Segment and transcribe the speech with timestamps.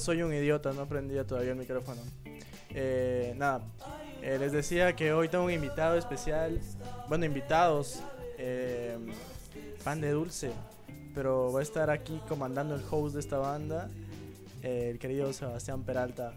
[0.00, 2.00] soy un idiota, no aprendía todavía el micrófono.
[2.70, 3.62] Eh, nada,
[4.22, 6.60] eh, les decía que hoy tengo un invitado especial.
[7.08, 8.00] Bueno, invitados.
[8.38, 8.96] Eh,
[9.84, 10.52] pan de dulce.
[11.14, 13.88] Pero va a estar aquí comandando el host de esta banda.
[14.62, 16.32] el querido Sebastián Peralta.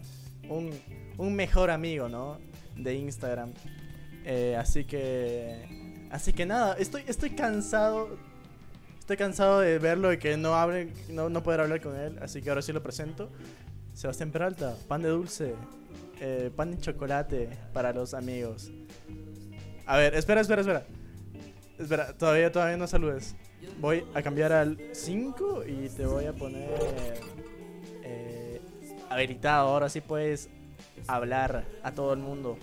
[0.48, 0.70] Un,
[1.16, 2.38] un mejor amigo, ¿no?
[2.76, 3.52] De Instagram.
[4.58, 6.06] así que.
[6.10, 8.16] Así que nada, estoy, estoy cansado
[9.04, 12.40] Estoy cansado de verlo y que no hable, no, no poder hablar con él, así
[12.40, 13.28] que ahora sí lo presento.
[13.94, 15.54] Sebastián Peralta, pan de dulce,
[16.20, 18.70] eh, pan de chocolate para los amigos.
[19.86, 20.86] A ver, espera, espera, espera.
[21.78, 23.36] Espera, todavía, todavía no saludes.
[23.80, 26.68] Voy a cambiar al 5 y te voy a poner
[28.02, 28.60] eh,
[29.08, 29.68] habilitado.
[29.68, 30.48] Ahora sí puedes
[31.06, 32.58] hablar a todo el mundo.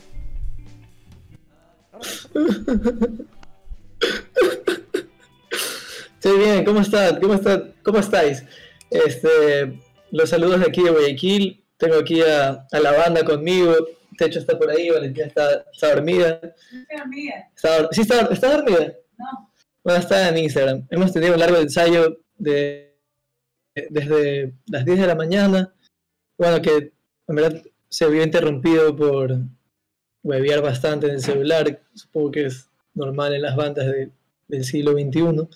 [6.13, 7.19] Estoy bien, ¿cómo están?
[7.21, 7.39] ¿Cómo?
[7.83, 8.43] ¿Cómo estáis?
[8.89, 9.79] Este,
[10.11, 11.63] los saludos de aquí de Guayaquil.
[11.77, 13.75] Tengo aquí a, la banda conmigo.
[14.17, 16.39] Techo está por ahí, Valentina está, está dormida.
[17.55, 17.89] Está dormida.
[17.91, 18.93] ¿Sí está, está dormida?
[19.17, 19.51] No.
[19.83, 20.87] Bueno, está en Instagram.
[20.89, 22.95] Hemos tenido un largo ensayo de,
[23.89, 25.73] desde las 10 de la mañana.
[26.37, 26.93] Bueno, que
[27.27, 29.37] en verdad se vio interrumpido por
[30.23, 31.81] huevear bastante en el celular.
[31.93, 33.87] Supongo que es normal en las bandas
[34.47, 35.47] del siglo XXI.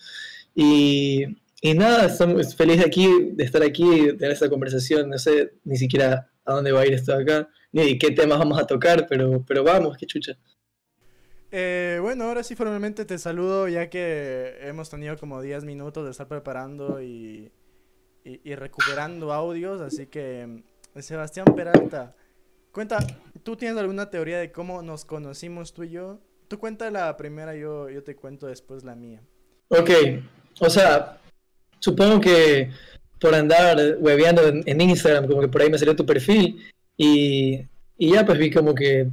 [0.56, 1.26] Y,
[1.66, 5.10] y nada, estamos feliz de aquí, de estar aquí, de tener esta conversación.
[5.10, 8.38] No sé ni siquiera a dónde va a ir esto de acá, ni qué temas
[8.38, 10.38] vamos a tocar, pero, pero vamos, qué chucha.
[11.50, 16.12] Eh, bueno, ahora sí formalmente te saludo ya que hemos tenido como 10 minutos de
[16.12, 17.52] estar preparando y,
[18.24, 20.62] y, recuperando audios, así que
[21.00, 22.16] Sebastián Peralta,
[22.72, 23.00] cuenta,
[23.42, 26.20] ¿tú tienes alguna teoría de cómo nos conocimos tú y yo?
[26.48, 29.24] Tú cuenta la primera, yo, yo te cuento después la mía.
[29.70, 29.90] Ok,
[30.60, 31.22] o sea,
[31.80, 32.70] supongo que
[33.20, 36.62] por andar webeando en, Instagram, como que por ahí me salió tu perfil
[36.98, 37.66] y,
[37.98, 39.08] ya pues vi como que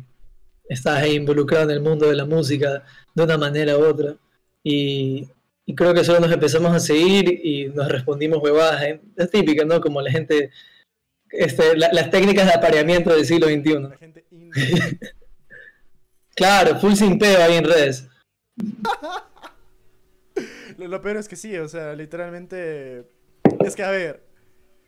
[0.68, 2.84] estás ahí involucrado en el mundo de la música
[3.14, 4.14] de una manera u otra.
[4.62, 5.28] Y,
[5.74, 8.82] creo que solo nos empezamos a seguir y nos respondimos huevadas.
[8.82, 9.00] ¿eh?
[9.16, 9.80] Es típica, ¿no?
[9.80, 10.50] Como la gente,
[11.30, 13.80] este, las técnicas de apareamiento del siglo XXI.
[13.80, 14.24] La gente
[16.34, 18.06] claro, full sin peo ahí en redes.
[20.78, 23.06] Lo, peor es que sí, o sea, literalmente.
[23.64, 24.22] Es que, a ver,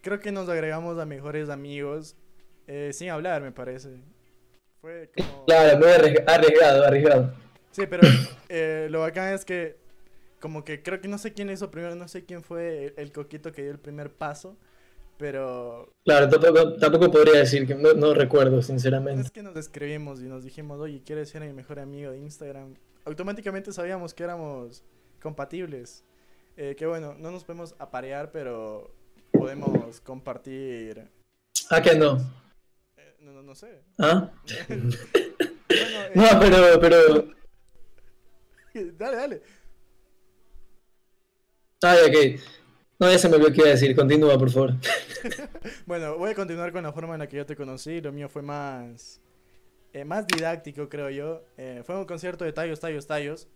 [0.03, 2.17] creo que nos agregamos a mejores amigos
[2.67, 4.03] eh, sin hablar, me parece.
[4.81, 5.45] Fue como.
[5.47, 7.35] Claro, muy arriesgado, arriesgado.
[7.71, 8.07] Sí, pero
[8.49, 9.77] eh, lo bacán es que,
[10.41, 13.51] como que creo que no sé quién hizo primero, no sé quién fue el, coquito
[13.53, 14.57] que dio el primer paso.
[15.17, 15.93] Pero.
[16.05, 19.23] Claro, tampoco, tampoco podría decir que no, no, recuerdo, sinceramente.
[19.23, 22.75] Es que nos escribimos y nos dijimos, oye, ¿quieres ser mi mejor amigo de Instagram?
[23.05, 24.83] Automáticamente sabíamos que éramos
[25.25, 26.05] compatibles.
[26.57, 28.95] Eh, que bueno, no nos podemos aparear, pero
[29.33, 31.09] podemos compartir.
[31.71, 32.19] ¿Ah, que no?
[32.97, 33.83] Eh, no, no, sé.
[33.99, 34.31] ¿Ah?
[34.69, 37.29] no, eh, pero, pero.
[38.99, 39.43] dale, dale.
[41.83, 42.41] Ay, ok.
[43.01, 43.97] No, ya se me olvidó qué iba a decir.
[43.97, 44.75] Continúa, por favor.
[45.87, 48.01] bueno, voy a continuar con la forma en la que yo te conocí.
[48.01, 49.21] Lo mío fue más.
[50.05, 51.45] más didáctico, creo yo.
[51.83, 53.49] fue un concierto de tallos, tallos, tallos.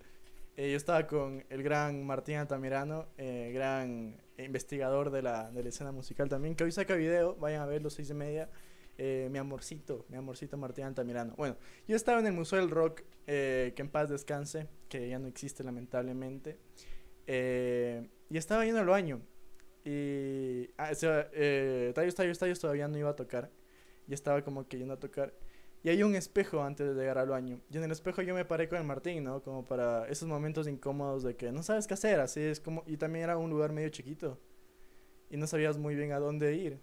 [0.59, 5.69] Eh, yo estaba con el gran Martín Altamirano, eh, gran investigador de la, de la,
[5.69, 8.51] escena musical también, que hoy saca video, vayan a ver los seis y media.
[8.97, 11.37] Eh, mi amorcito, mi amorcito Martín Altamirano.
[11.37, 15.29] Bueno, yo estaba en el Museo del Rock, que en paz descanse, que ya no
[15.29, 16.59] existe lamentablemente.
[18.29, 19.23] y estaba yendo al baño.
[19.85, 20.71] Y.
[20.77, 21.31] Ah, o sea,
[21.95, 23.49] tallos, tallos, tallos todavía no iba a tocar.
[24.09, 25.33] Y estaba como que yendo a tocar.
[25.83, 27.61] Y hay un espejo antes de llegar al baño.
[27.71, 29.43] Y en el espejo yo me paré con el Martín, ¿no?
[29.43, 32.83] Como para esos momentos incómodos de que no sabes qué hacer, así es como...
[32.87, 34.39] Y también era un lugar medio chiquito.
[35.31, 36.81] Y no sabías muy bien a dónde ir.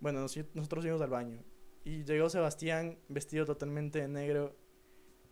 [0.00, 1.42] Bueno, nosotros fuimos al baño.
[1.84, 4.56] Y llegó Sebastián vestido totalmente de negro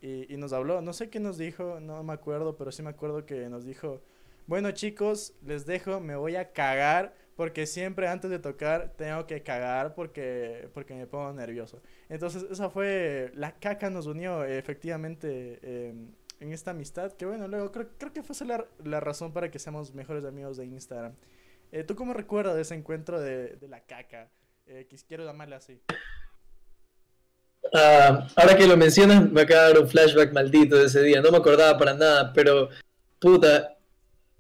[0.00, 0.81] y, y, nos habló.
[0.81, 4.02] No sé qué nos dijo, no me acuerdo, pero sí me acuerdo que nos dijo,
[4.47, 9.43] bueno chicos, les dejo, me voy a cagar porque siempre antes de tocar tengo que
[9.43, 11.83] cagar porque, porque me pongo nervioso.
[12.09, 17.73] Entonces esa fue, la caca nos unió efectivamente em, en esta amistad, que bueno, luego
[17.73, 21.15] creo, creo que fue la, la razón para que seamos mejores amigos de Instagram.
[21.73, 24.31] Eh, ¿Tú cómo recuerdas ese encuentro de, de la caca?
[24.67, 25.83] Eh, quiero llamarle así.
[27.73, 31.21] Ah, ahora que lo mencionas, me acaba de dar un flashback maldito de ese día.
[31.21, 32.69] No me acordaba para nada, pero
[33.19, 33.74] puta,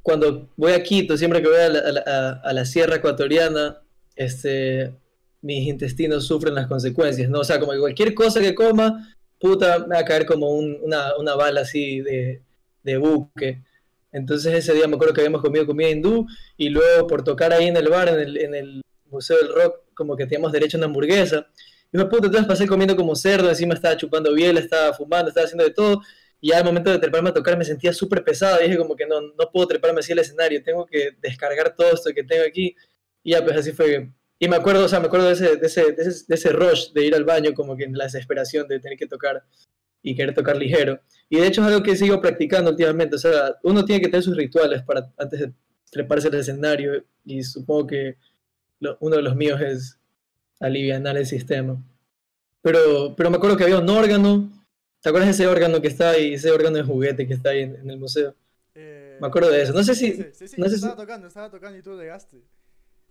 [0.04, 3.80] cuando voy a Quito, siempre que voy a la, sierra ecuatoriana,
[4.14, 4.92] este,
[5.40, 7.40] mis intestinos sufren las consecuencias, ¿no?
[7.40, 11.16] O sea, como que cualquier cosa que coma, puta, me va a caer como una,
[11.16, 12.42] una, bala así de,
[12.82, 13.62] de, buque.
[14.12, 16.26] Entonces ese día me acuerdo que habíamos comido comida hindú
[16.58, 19.76] y luego por tocar ahí en el bar, en el, en el Museo del Rock,
[19.94, 21.46] como que teníamos derecho a una hamburguesa.
[21.90, 25.46] Y me puta, entonces pasé comiendo como cerdo, encima estaba chupando biela, estaba fumando, estaba
[25.46, 26.02] haciendo de todo.
[26.44, 28.58] Y al momento de treparme a tocar me sentía súper pesado.
[28.58, 32.10] Dije como que no, no puedo treparme así al escenario, tengo que descargar todo esto
[32.14, 32.76] que tengo aquí.
[33.22, 34.10] Y ya pues así fue.
[34.38, 37.06] Y me acuerdo, o sea, me acuerdo de ese, de ese, de ese, rush de
[37.06, 39.42] ir al baño, como que en la desesperación de tener que tocar
[40.02, 41.00] y querer tocar ligero.
[41.30, 43.16] Y de hecho es algo que sigo practicando últimamente.
[43.16, 45.52] O sea, uno tiene que tener sus rituales para antes de
[45.90, 47.06] treparse al escenario.
[47.24, 48.18] Y supongo que
[49.00, 49.98] uno de los míos es
[50.60, 51.82] aliviar el sistema.
[52.60, 54.50] Pero, pero me acuerdo que había un órgano.
[55.04, 56.32] ¿Te acuerdas de ese órgano que está ahí?
[56.32, 58.34] Ese órgano de juguete que está ahí en, en el museo.
[58.74, 59.74] Eh, Me acuerdo de eso.
[59.74, 60.14] No sé si.
[60.14, 62.42] Sí, sí, sí, no sé estaba si- tocando, estaba tocando y tú llegaste.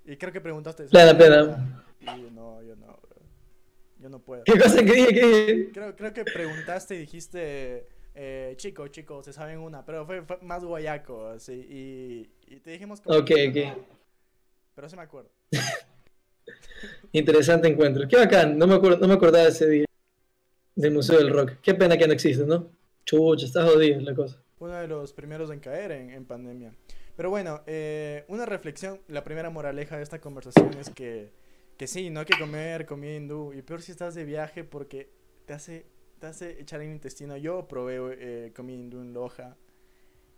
[0.04, 0.86] Y creo que preguntaste.
[0.86, 1.86] Plena, plena.
[2.02, 3.22] Y yo, no, yo no, bro.
[4.00, 4.44] Yo no puedo.
[4.44, 5.14] ¿Qué cosa que dije?
[5.14, 5.72] ¿Qué dije?
[5.72, 10.40] Creo, creo que preguntaste y dijiste, eh, chico, chico, se saben una, pero fue, fue
[10.42, 13.20] más guayaco, así, y, y te dijimos como...
[13.20, 13.88] Ok, que ok.
[14.74, 15.30] Pero sí me acuerdo.
[17.12, 18.08] Interesante encuentro.
[18.08, 18.58] Qué bacán.
[18.58, 19.86] No me, acuerdo, no me acordaba de ese día.
[20.76, 21.54] Del Museo del Rock.
[21.62, 22.72] Qué pena que no existe, ¿no?
[23.06, 24.42] Chucha, está jodido la cosa.
[24.60, 26.74] Uno de los primeros en caer en, en pandemia.
[27.16, 31.32] Pero bueno, eh, una reflexión, la primera moraleja de esta conversación es que,
[31.78, 35.12] que sí, no hay que comer comida hindú, y peor si estás de viaje porque
[35.46, 35.86] te hace,
[36.20, 37.38] te hace echar el intestino.
[37.38, 39.58] Yo probé eh, comida hindú en Loja,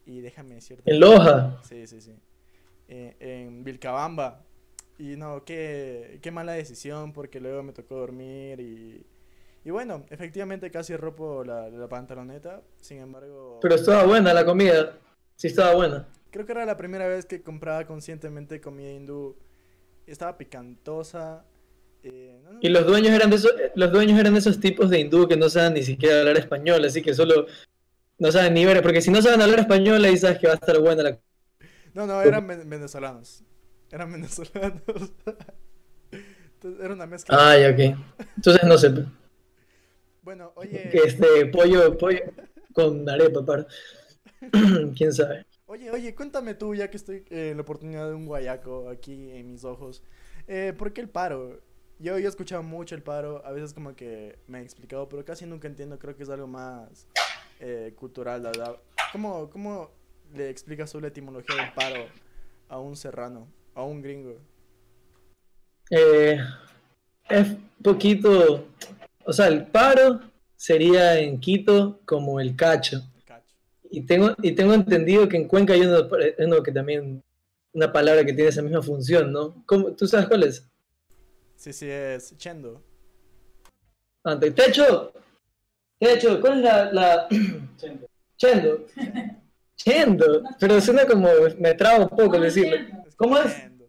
[0.06, 0.92] y déjame decirte...
[0.92, 1.62] En Loja.
[1.64, 2.16] Sí, sí, sí.
[2.90, 4.44] Eh, en Vilcabamba.
[4.98, 9.06] Y no, qué, qué mala decisión porque luego me tocó dormir y...
[9.66, 13.60] Y bueno, efectivamente casi rompo la, la pantaloneta, sin embargo...
[13.62, 14.94] Pero estaba buena la comida.
[15.36, 16.08] Sí, estaba buena.
[16.32, 19.36] Creo que era la primera vez que compraba conscientemente comida hindú.
[20.06, 21.46] Estaba picantosa.
[22.04, 24.90] eh, no, no, Y los dueños eran de esos, los dueños eran de esos tipos
[24.92, 27.48] de hindú que no saben ni siquiera hablar español, así que solo
[28.20, 30.58] no saben ni ver, porque si no saben hablar español ahí sabes que va a
[30.58, 31.20] estar buena la
[31.94, 33.44] no, no, eran ven- venezolanos.
[33.92, 34.82] Eran venezolanos.
[36.56, 37.36] Entonces, era una mezcla.
[37.38, 37.98] Ah, ya, ok.
[38.38, 38.92] Entonces no sé.
[40.25, 40.89] Bueno, oye...
[40.92, 42.19] Que este pollo, pollo
[42.74, 43.68] con arepa, para.
[44.98, 45.45] ¿Quién sabe?
[45.68, 49.30] Oye, oye, cuéntame tú, ya que estoy eh, en la oportunidad de un guayaco aquí
[49.30, 50.01] en mis ojos.
[50.48, 51.62] Eh, ¿Por qué el paro?
[52.00, 55.24] Yo, yo he escuchado mucho el paro, a veces como que me he explicado, pero
[55.24, 57.07] casi nunca entiendo, creo que es algo más
[57.60, 58.77] eh, cultural, la verdad.
[59.12, 59.92] ¿Cómo, ¿Cómo
[60.33, 62.04] le explicas tú la etimología del paro
[62.68, 64.39] a un serrano, a un gringo?
[65.92, 66.39] Eh,
[67.30, 67.48] es
[67.83, 68.66] poquito.
[69.25, 70.22] O sea, el paro
[70.56, 73.01] sería en Quito como el cacho.
[73.25, 73.56] Cacho.
[73.89, 76.07] Y tengo, y tengo entendido que en Cuenca hay uno,
[76.39, 77.24] uno que también.
[77.74, 79.62] Una palabra que tiene esa misma función, ¿no?
[79.66, 80.66] ¿Cómo- ¿Tú sabes cuál es?
[81.57, 82.81] Sí, sí, es chendo.
[84.24, 85.12] Ante techo.
[86.00, 86.92] Techo, ¿cuál es la.
[86.94, 87.27] la...
[88.38, 88.86] Chendo.
[89.75, 90.44] Chendo.
[90.60, 91.27] Pero suena como.
[91.60, 92.77] Me trabo un poco decirlo.
[93.18, 93.54] ¿Cómo es?
[93.56, 93.86] chendo.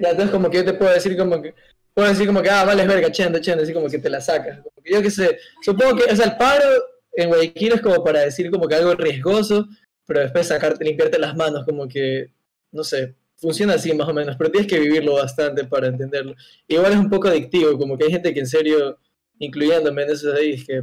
[0.00, 1.54] Ya, entonces como que yo te puedo decir como que,
[1.96, 4.58] puedo decir como que, ah, vale, verga, chendo, chendo, así como que te la sacas.
[4.84, 6.66] Yo qué sé, supongo que, o sea, el paro
[7.14, 9.66] en Guayaquil es como para decir como que algo riesgoso,
[10.04, 12.34] pero después sacarte, limpiarte las manos, como que,
[12.70, 16.34] no sé, funciona así más o menos, pero tienes que vivirlo bastante para entenderlo.
[16.68, 18.98] Igual es un poco adictivo, como que hay gente que en serio,
[19.38, 20.82] incluyéndome en esos ahí, es que,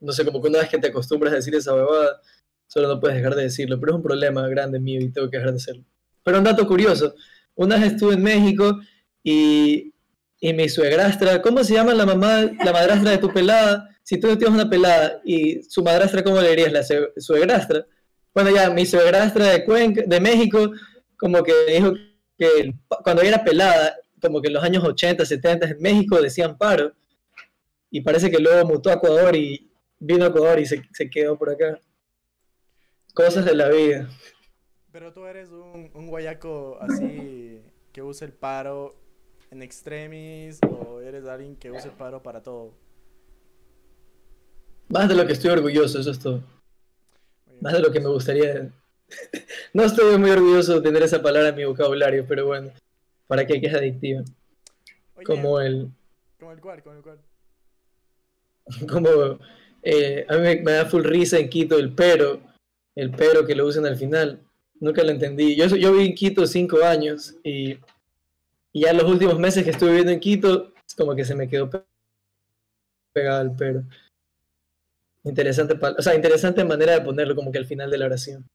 [0.00, 2.20] no sé, como que una vez que te acostumbras a decir esa huevada,
[2.66, 5.38] solo no puedes dejar de decirlo, pero es un problema grande mío y tengo que
[5.38, 5.84] dejar de hacerlo.
[6.22, 7.14] Pero un dato curioso,
[7.54, 8.78] una vez estuve en México
[9.24, 9.94] y,
[10.40, 13.88] y mi suegrastra, ¿cómo se llama la mamá, la madrastra de tu pelada?
[14.02, 16.72] Si tú tienes una pelada y su madrastra, ¿cómo le dirías?
[16.72, 17.86] La sue- suegrastra.
[18.34, 20.70] Bueno, ya, mi suegrastra de Cuenca, de México,
[21.16, 21.94] como que dijo
[22.38, 26.92] que cuando era pelada, como que en los años 80, 70 en México decían paro.
[27.90, 31.50] Y parece que luego mutó a Ecuador y vino a Ecuador y se, quedó por
[31.50, 31.80] acá.
[33.14, 34.08] Cosas de la vida.
[34.92, 37.62] Pero tú eres un guayaco así
[37.92, 39.05] que usa el paro
[39.50, 42.74] en extremis o eres alguien que usa el paro para todo.
[44.88, 46.42] Más de lo que estoy orgulloso, eso es todo.
[47.60, 48.70] Más de lo que me gustaría.
[49.72, 52.72] No estoy muy orgulloso de tener esa palabra en mi vocabulario, pero bueno,
[53.28, 54.22] para qué que es adictiva.
[55.24, 55.90] Como el,
[56.40, 57.18] como el cual, como el cual.
[58.90, 59.38] como
[59.82, 62.40] eh, a mí me, me da full risa en Quito el pero,
[62.96, 64.40] el pero que lo usan al final.
[64.80, 65.54] Nunca lo entendí.
[65.56, 67.78] Yo, yo viví en Quito cinco años y,
[68.76, 71.70] y ya los últimos meses que estuve viviendo en Quito, como que se me quedó
[71.70, 71.82] pe-
[73.14, 73.84] pegado el pero.
[75.24, 78.46] Interesante, o sea, interesante manera de ponerlo como que al final de la oración.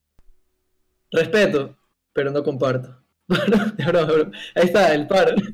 [1.10, 1.76] Respeto,
[2.12, 3.02] pero no comparto.
[4.54, 5.34] Ahí está, el paro.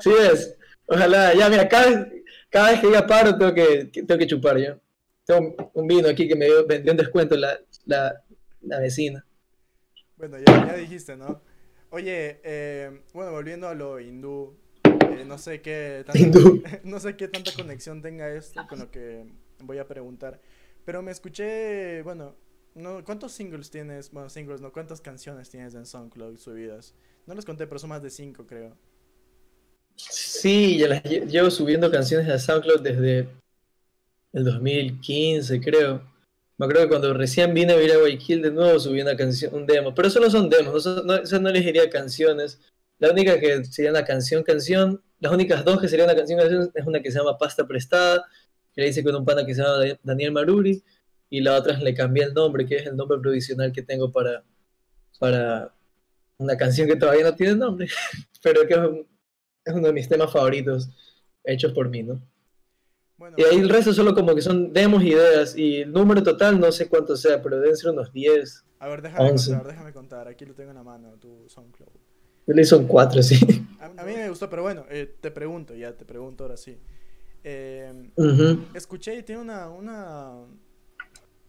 [0.00, 4.16] Sí ves, ojalá, ya mira, cada vez, cada vez que diga paro tengo que, tengo
[4.16, 4.78] que chupar yo.
[5.26, 8.22] Tengo un, vino aquí que me dio, un descuento la, la,
[8.62, 9.26] la vecina.
[10.16, 11.42] Bueno, ya, ya dijiste, ¿no?
[11.90, 14.54] Oye, eh, bueno, volviendo a lo hindú,
[15.06, 16.62] eh, no sé qué Hindú.
[16.84, 19.24] no sé qué tanta conexión tenga esto con lo que
[19.60, 20.40] voy a preguntar,
[20.84, 22.34] pero me escuché, bueno,
[22.74, 24.10] no, ¿cuántos singles tienes?
[24.12, 26.94] Bueno, singles, no, ¿cuántas canciones tienes en SoundCloud subidas?
[27.26, 28.76] No les conté, pero son más de cinco, creo.
[29.96, 33.28] Sí, ya las lle- llevo subiendo canciones a SoundCloud desde
[34.32, 36.02] el 2015, creo.
[36.58, 39.54] Me acuerdo que cuando recién vine a vivir a Guayaquil de nuevo subí una canción,
[39.54, 42.60] un demo, pero solo son demos, no, son- no, esas no les diría canciones.
[42.98, 46.70] La única que sería una canción, canción, las únicas dos que serían una canción, canción
[46.74, 48.24] es una que se llama Pasta Prestada,
[48.72, 50.82] que la hice con un pana que se llama Da- Daniel Maruri,
[51.30, 54.42] y la otra le cambié el nombre, que es el nombre provisional que tengo para,
[55.20, 55.72] para
[56.38, 57.88] una canción que todavía no tiene nombre,
[58.42, 58.80] pero que es,
[59.66, 60.88] es uno de mis temas favoritos
[61.44, 62.20] hechos por mí, ¿no?
[63.18, 66.58] Bueno, Y ahí el resto solo como que son demos, ideas, y el número total
[66.60, 68.64] no sé cuánto sea, pero deben ser unos 10.
[68.78, 69.50] a ver, déjame once.
[69.50, 71.90] contar, déjame contar, aquí lo tengo en la mano, tu SoundCloud.
[72.46, 73.66] Yo le son 4, sí.
[73.78, 76.78] A, a mí me gustó, pero bueno, eh, te pregunto, ya te pregunto ahora sí.
[77.44, 78.10] Eh,
[78.74, 80.44] escuché y tiene una, una,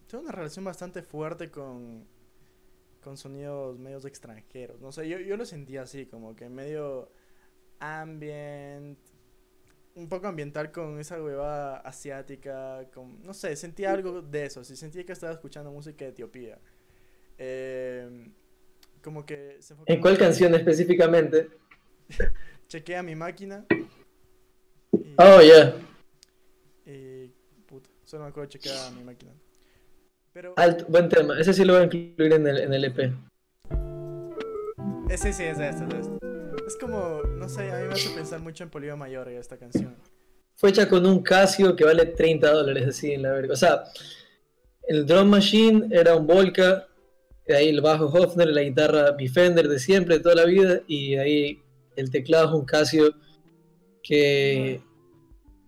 [0.06, 2.04] tiene una relación bastante fuerte con,
[3.00, 4.80] con sonidos medios extranjeros.
[4.80, 7.10] No sé, yo, yo lo sentí así, como que medio
[7.78, 8.98] ambient,
[9.94, 14.76] un poco ambiental con esa huevada asiática, con, no sé, sentí algo de eso, sí,
[14.76, 16.58] sentí que estaba escuchando música de Etiopía.
[17.38, 18.28] Eh,
[19.02, 21.48] como que se ¿En cuál canción específicamente?
[22.68, 23.64] Chequea mi máquina.
[24.92, 25.74] Y, Oh, ya.
[26.86, 27.28] y-
[27.66, 29.32] puta, solo me acuerdo de chequear mi máquina.
[30.32, 31.38] Pero Alto, buen tema.
[31.40, 32.98] Ese sí lo voy a incluir en el, en el EP.
[35.08, 35.84] eh, sí, sí, es de este,
[36.70, 39.56] es de como, no sé, a mí me hace pensar mucho en Polígono Mayor esta
[39.56, 39.96] canción.
[40.54, 43.54] Fue hecha con un Casio que vale 30 dólares, así en la verga.
[43.54, 43.84] O sea,
[44.86, 46.86] el drum machine era un Volca,
[47.46, 50.80] de ahí el bajo Hofner, la guitarra mi Fender de siempre, de toda la vida,
[50.86, 51.60] y ahí
[51.96, 53.14] el teclado es un Casio
[54.00, 54.80] que,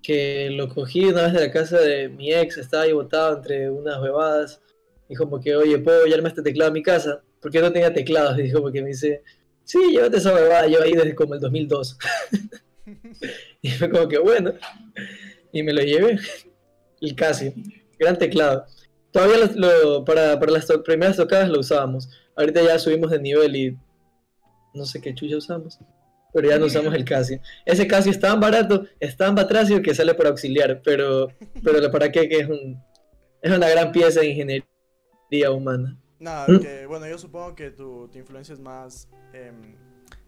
[0.05, 3.71] que lo cogí una vez de la casa de mi ex, estaba ahí botado entre
[3.71, 4.63] unas bebadas,
[5.09, 7.23] y como que, oye, ¿puedo llevarme este teclado a mi casa?
[7.41, 9.25] Porque no tenía teclados, y porque me dice,
[9.65, 11.99] sí, llévate esa bebada, yo ahí desde como el 2002.
[13.63, 14.53] Y fue como que bueno.
[15.53, 16.19] Y me lo llevé.
[17.01, 17.53] El Casio.
[17.99, 18.67] Gran teclado.
[19.13, 22.09] Todavía lo, lo- para, para las to- primeras tocadas lo usábamos.
[22.35, 23.79] Ahorita ya subimos de nivel y
[24.75, 25.79] no sé qué chucha usamos.
[26.35, 27.41] Pero ya no usamos el Casio.
[27.67, 30.81] Ese Casio es tan barato, es tan batracio que sale para auxiliar.
[30.83, 31.29] Pero,
[31.63, 32.83] pero para qué que es un
[33.43, 35.99] es una gran pieza de ingeniería humana.
[36.23, 36.61] Nada, ¿Mm?
[36.61, 39.75] que bueno, yo supongo que tu, tu influencia es más em,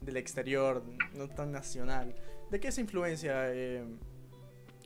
[0.00, 0.82] del exterior,
[1.14, 2.12] no tan nacional.
[2.50, 3.96] ¿De qué es influencia em,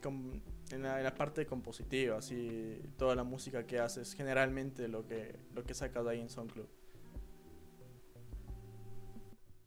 [0.04, 5.34] en, la, en la parte compositiva, así toda la música que haces, generalmente lo que
[5.54, 6.66] lo que sacas de ahí en SoundCloud?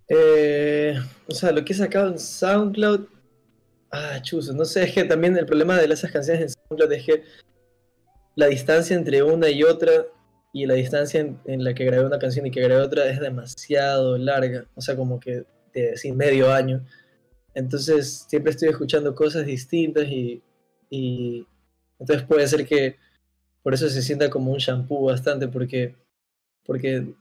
[0.10, 0.96] Eh,
[1.28, 3.08] o sea, lo que he sacado en SoundCloud.
[3.90, 7.04] Ah, chuzo, no sé, es que también el problema de esas canciones en SoundCloud es
[7.04, 7.24] que
[8.36, 10.06] la distancia entre una y otra
[10.54, 14.18] y la distancia en, la que grabé una canción y que grabé otra es demasiado
[14.18, 14.66] larga.
[14.76, 16.86] O sea, como que de así medio año.
[17.54, 20.42] Entonces siempre estoy escuchando cosas distintas y,
[20.90, 21.46] y
[22.00, 22.98] entonces puede ser que
[23.64, 25.96] por eso se sienta como un shampoo bastante porque,
[26.66, 27.14] porque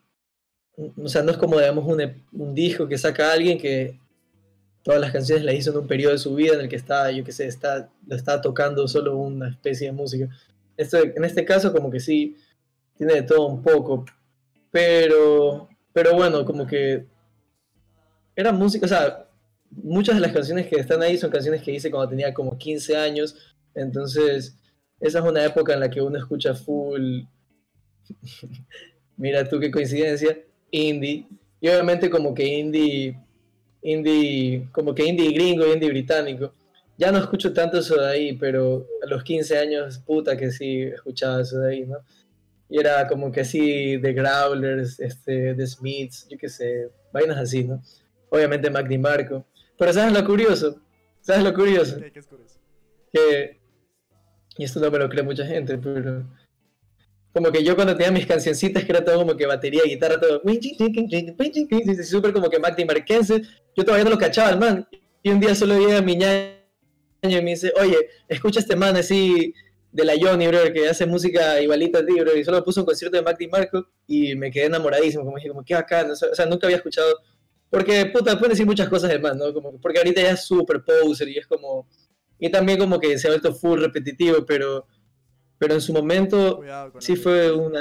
[0.97, 1.85] o sea, no es como, digamos,
[2.33, 3.99] un disco que saca alguien que
[4.83, 7.11] todas las canciones las hizo en un periodo de su vida en el que está,
[7.11, 10.29] yo qué sé, está, lo está tocando solo una especie de música.
[10.77, 12.37] Esto, en este caso, como que sí,
[13.01, 14.05] tiene de todo un poco,
[14.71, 17.07] pero, pero bueno, como que
[18.37, 19.27] era música, o sea,
[19.71, 22.99] muchas de las canciones que están ahí son canciones que hice cuando tenía como 15
[22.99, 24.55] años, entonces
[25.01, 27.23] esa es una época en la que uno escucha full,
[29.17, 30.37] mira tú qué coincidencia,
[30.71, 31.27] indie,
[31.59, 33.19] y obviamente como que indie,
[33.81, 36.53] indie, como que indie gringo indie británico.
[36.99, 40.83] Ya no escucho tanto eso de ahí, pero a los 15 años, puta que sí
[40.83, 41.97] escuchaba eso de ahí, ¿no?
[42.71, 47.65] Y era como que así, The Growlers, este, The Smiths, yo qué sé, vainas así,
[47.65, 47.83] ¿no?
[48.31, 49.45] Obviamente Mac Marco.
[49.77, 50.81] Pero ¿sabes lo curioso?
[51.21, 51.99] ¿Sabes lo curioso?
[51.99, 52.61] ¿Qué, es curioso?
[53.13, 53.59] que,
[54.57, 56.25] y esto no me lo cree mucha gente, pero
[57.33, 60.43] como que yo cuando tenía mis cancioncitas, que era todo como que batería, guitarra, todo,
[62.05, 63.43] súper como que Mac Marquense,
[63.77, 64.87] yo todavía no lo cachaba el man,
[65.23, 66.55] y un día solo llega mi ñaño
[67.23, 67.97] y me dice, oye,
[68.29, 69.55] escucha este man así
[69.93, 72.87] de la Johnny, bro, que hace música igualita a ti, bro, y solo puso un
[72.87, 76.47] concierto de Mac Marco y me quedé enamoradísimo, como dije, como qué bacán, o sea,
[76.47, 77.13] nunca había escuchado,
[77.69, 79.53] porque, puta, pueden decir muchas cosas del man, ¿no?
[79.53, 81.89] Como, porque ahorita ya es súper poser y es como,
[82.39, 84.87] y también como que se ha vuelto full repetitivo, pero,
[85.59, 86.63] pero en su momento
[86.99, 87.81] sí fue una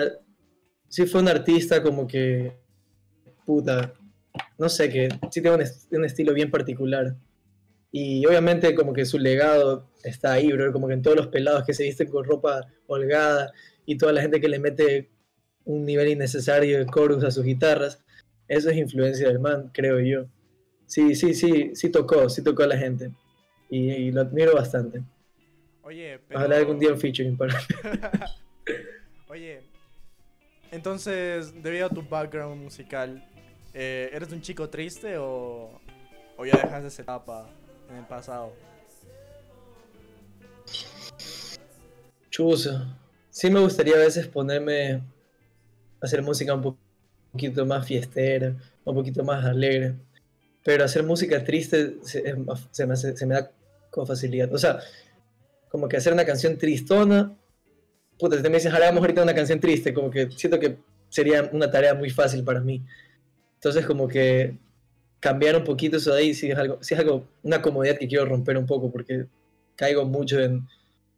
[0.88, 2.58] sí fue un artista como que
[3.46, 3.94] puta
[4.58, 7.16] no sé, que sí tiene un, estilo bien particular.
[7.92, 11.64] Y obviamente como que su legado está ahí, bro, como que en todos los pelados
[11.66, 13.52] que se visten con ropa holgada
[13.86, 15.10] y toda la gente que le mete
[15.66, 18.04] un nivel innecesario de chorus a sus guitarras,
[18.48, 20.28] eso es influencia del man, creo yo.
[20.86, 23.12] Sí, sí, sí, sí tocó, sí tocó a la gente.
[23.70, 25.04] Y, lo admiro bastante.
[25.84, 26.40] Oye, pero...
[26.40, 27.56] Ojalá algún día un featuring para...
[29.28, 29.62] Oye,
[30.72, 33.24] entonces, debido a tu background musical,
[33.76, 35.80] eh, ¿eres un chico triste o,
[36.38, 37.48] o ya dejaste esa etapa
[37.90, 38.54] en el pasado?
[42.30, 42.86] Chuso.
[43.30, 45.02] Sí me gustaría a veces ponerme a
[46.02, 46.78] hacer música un
[47.32, 48.56] poquito más fiestera,
[48.86, 49.96] un poquito más alegre.
[50.64, 52.36] Pero hacer música triste se,
[52.86, 53.52] me, se da
[53.90, 54.54] con facilidad.
[54.54, 54.80] O sea,
[55.70, 57.36] como que hacer una canción tristona
[58.20, 60.78] puta, si te me dices, hagamos ahorita una canción triste, como que siento que
[61.08, 62.84] sería una tarea muy fácil para mí.
[63.56, 64.58] Entonces, como que
[65.20, 68.08] cambiar un poquito eso de ahí, si es algo, si es algo, una comodidad que
[68.08, 69.26] quiero romper un poco, porque
[69.76, 70.68] caigo mucho en,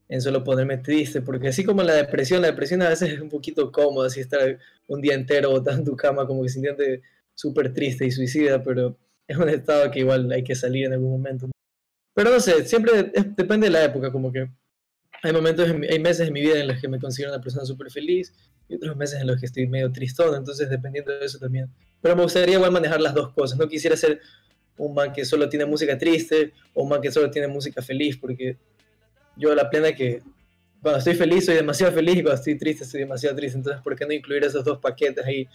[0.09, 3.29] en solo ponerme triste, porque así como la depresión, la depresión a veces es un
[3.29, 7.01] poquito cómoda, así estar un día entero botando tu cama, como que sintiente
[7.33, 11.11] súper triste y suicida, pero es un estado que igual hay que salir en algún
[11.11, 11.49] momento.
[12.13, 14.49] Pero no sé, siempre depende de la época, como que
[15.23, 17.89] hay momentos, hay meses en mi vida en los que me considero una persona súper
[17.91, 18.33] feliz
[18.67, 21.69] y otros meses en los que estoy medio tristón, entonces dependiendo de eso también.
[22.01, 24.21] Pero me gustaría igual manejar las dos cosas, no quisiera ser
[24.77, 28.17] un man que solo tiene música triste o un man que solo tiene música feliz,
[28.17, 28.57] porque
[29.35, 30.21] yo la plena que
[30.81, 33.95] cuando estoy feliz soy demasiado feliz y cuando estoy triste soy demasiado triste, entonces ¿por
[33.95, 35.47] qué no incluir esos dos paquetes ahí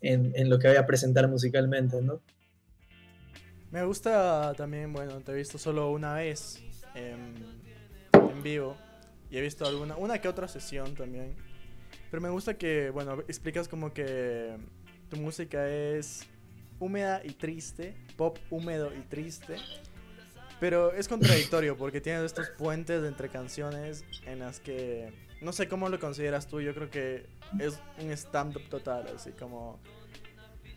[0.00, 2.20] en, en lo que voy a presentar musicalmente, no?
[3.70, 6.62] Me gusta también, bueno, te he visto solo una vez
[6.94, 7.56] en
[8.42, 8.76] vivo
[9.30, 11.34] y he visto alguna, una que otra sesión también.
[12.16, 14.56] Pero me gusta que, bueno, explicas como que
[15.10, 16.26] tu música es
[16.80, 19.56] húmeda y triste, pop húmedo y triste.
[20.58, 25.12] Pero es contradictorio porque tienes estos puentes entre canciones en las que
[25.42, 27.26] no sé cómo lo consideras tú, yo creo que
[27.58, 29.78] es un stand-up total, así como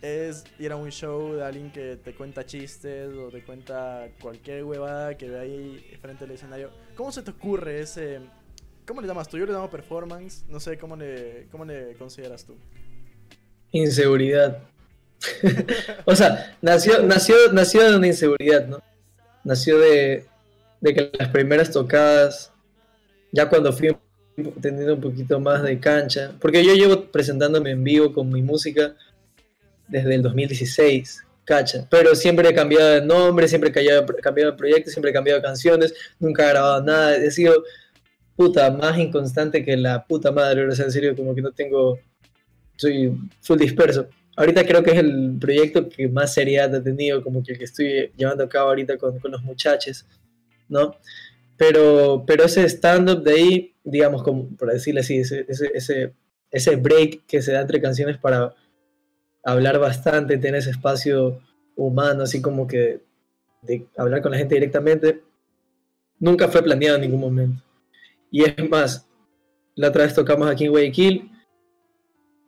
[0.02, 4.64] es ir a un show de alguien que te cuenta chistes o te cuenta cualquier
[4.64, 6.70] huevada que ve ahí frente al escenario.
[6.96, 8.20] ¿Cómo se te ocurre ese
[8.90, 9.38] ¿Cómo le llamas tú?
[9.38, 10.42] Yo le llamo performance.
[10.48, 12.56] No sé, ¿cómo le, cómo le consideras tú?
[13.70, 14.58] Inseguridad.
[16.04, 18.82] o sea, nació, nació, nació de una inseguridad, ¿no?
[19.44, 20.24] Nació de,
[20.80, 22.50] de que las primeras tocadas,
[23.30, 23.96] ya cuando fui
[24.60, 28.96] teniendo un poquito más de cancha, porque yo llevo presentándome en vivo con mi música
[29.86, 34.90] desde el 2016, cacha, pero siempre he cambiado de nombre, siempre he cambiado de proyecto,
[34.90, 37.62] siempre he cambiado de canciones, nunca he grabado nada, he sido
[38.40, 41.98] puta, más inconstante que la puta madre, o sea, en serio, como que no tengo,
[42.74, 44.08] soy full disperso.
[44.34, 47.64] Ahorita creo que es el proyecto que más seriedad ha tenido, como que el que
[47.64, 50.06] estoy llevando a cabo ahorita con, con los muchachos,
[50.70, 50.96] ¿no?
[51.58, 56.14] Pero, pero ese stand-up de ahí, digamos, como por decirle así, ese, ese,
[56.50, 58.54] ese, break que se da entre canciones para
[59.44, 61.42] hablar bastante, tener ese espacio
[61.76, 63.02] humano, así como que
[63.60, 65.20] de hablar con la gente directamente,
[66.18, 67.62] nunca fue planeado en ningún momento.
[68.30, 69.06] Y es más,
[69.74, 71.30] la otra vez tocamos aquí en Guayaquil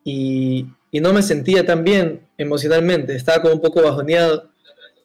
[0.05, 4.51] y, y no me sentía tan bien emocionalmente, estaba como un poco bajoneado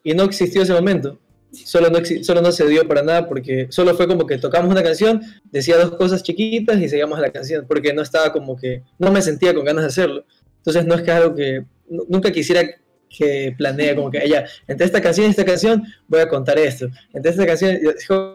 [0.04, 1.18] y no existió ese momento.
[1.50, 4.82] Solo no, solo no se dio para nada porque solo fue como que tocamos una
[4.82, 8.82] canción, decía dos cosas chiquitas y seguíamos a la canción, porque no estaba como que,
[8.98, 10.24] no me sentía con ganas de hacerlo.
[10.58, 12.62] Entonces no es que algo que, nunca quisiera
[13.08, 16.88] que planea como que ella, entre esta canción y esta canción voy a contar esto,
[17.14, 17.78] entre esta canción,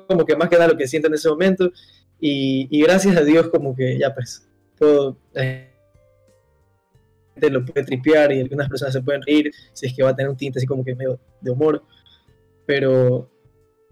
[0.08, 1.72] como que más que nada lo que siento en ese momento
[2.26, 4.48] y, gracias a Dios como que ya pues
[4.80, 5.44] todo la
[7.34, 10.16] gente lo puede tripear y algunas personas se pueden reír si es que va a
[10.16, 11.84] tener un tinte así como que medio de humor.
[12.66, 13.30] Pero,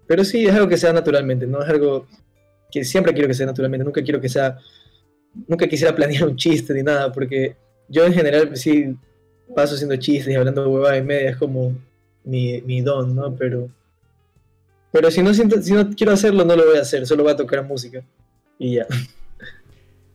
[0.07, 2.07] pero sí, es algo que sea naturalmente, no es algo
[2.71, 4.57] que siempre quiero que sea naturalmente, nunca quiero que sea,
[5.45, 7.57] nunca quisiera planear un chiste ni nada, porque
[7.89, 8.95] yo en general sí
[9.53, 11.75] paso haciendo chistes y hablando huevadas y media, es como
[12.23, 13.35] mi, mi don, ¿no?
[13.35, 13.69] Pero,
[14.93, 17.33] pero si no, siento, si no quiero hacerlo, no lo voy a hacer, solo voy
[17.33, 18.01] a tocar música.
[18.62, 18.86] Y ya.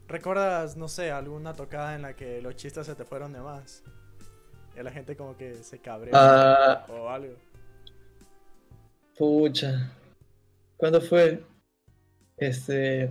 [0.07, 3.83] ¿Recuerdas, no sé, alguna tocada en la que los chistes se te fueron de más?
[4.79, 6.87] Y la gente como que se cabrea ah.
[6.89, 7.35] o algo.
[9.19, 9.91] Pucha.
[10.77, 11.43] ¿Cuándo fue?
[12.37, 13.11] Este.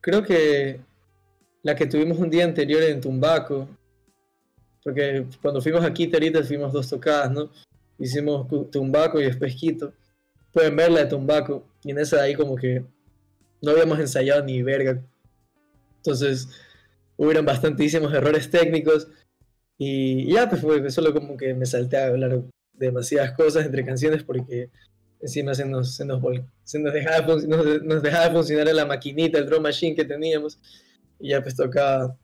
[0.00, 0.80] Creo que
[1.64, 3.66] la que tuvimos un día anterior en Tumbaco.
[4.84, 7.50] Porque cuando fuimos aquí, ahorita fuimos dos tocadas, ¿no?
[7.98, 9.92] Hicimos Tumbaco y después Quito.
[10.52, 11.66] Pueden ver la de Tumbaco.
[11.82, 12.84] Y en esa de ahí como que
[13.62, 15.02] no habíamos ensayado ni verga.
[15.98, 16.48] Entonces,
[17.16, 19.08] hubieron bastantísimos errores técnicos
[19.78, 22.42] Y ya, pues fue solo como que me salté a hablar
[22.72, 24.70] demasiadas cosas entre canciones porque
[25.20, 26.22] encima se nos, se nos,
[26.64, 30.58] se nos, dejaba, nos, nos dejaba funcionar la maquinita, el drum machine que teníamos.
[31.18, 32.16] Y ya pues tocaba,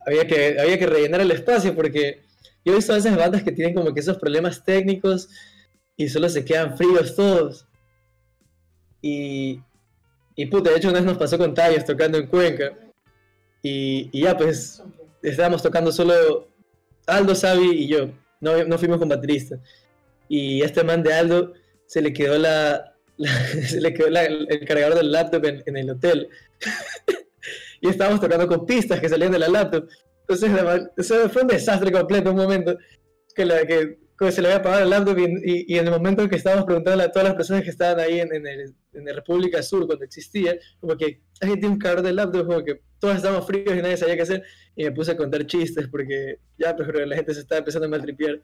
[0.00, 2.22] había que, había que rellenar el espacio porque
[2.64, 5.28] yo he visto a esas bandas que tienen como que esos problemas técnicos
[5.96, 7.66] y solo se quedan fríos todos.
[9.00, 9.60] Y,
[10.36, 12.72] y puta, de hecho una vez nos pasó con Tallos tocando en Cuenca.
[13.62, 14.82] Y, y ya pues
[15.22, 16.48] estábamos tocando solo
[17.06, 18.10] Aldo, Sabi y yo.
[18.40, 19.58] No, no fuimos con baterista.
[20.28, 21.54] Y este man de Aldo
[21.86, 22.96] se le quedó la,
[23.66, 26.28] se le quedó el cargador del laptop en, el hotel.
[27.80, 29.88] y estábamos tocando con pistas que salían de la laptop.
[30.28, 32.76] Entonces, fue un desastre completo, un momento
[33.34, 33.44] que,
[34.32, 37.04] se le había apagado el laptop y, y, en el momento en que estábamos preguntando
[37.04, 40.04] a todas las personas que estaban ahí en, en, el, en la República Sur cuando
[40.04, 43.82] existía, como que alguien tiene un cargador del laptop, como que todos estábamos fríos y
[43.82, 44.42] nadie sabía qué hacer
[44.74, 47.86] y me puse a contar chistes porque ya, pero pues, la gente se estaba empezando
[47.86, 48.40] a maltripear.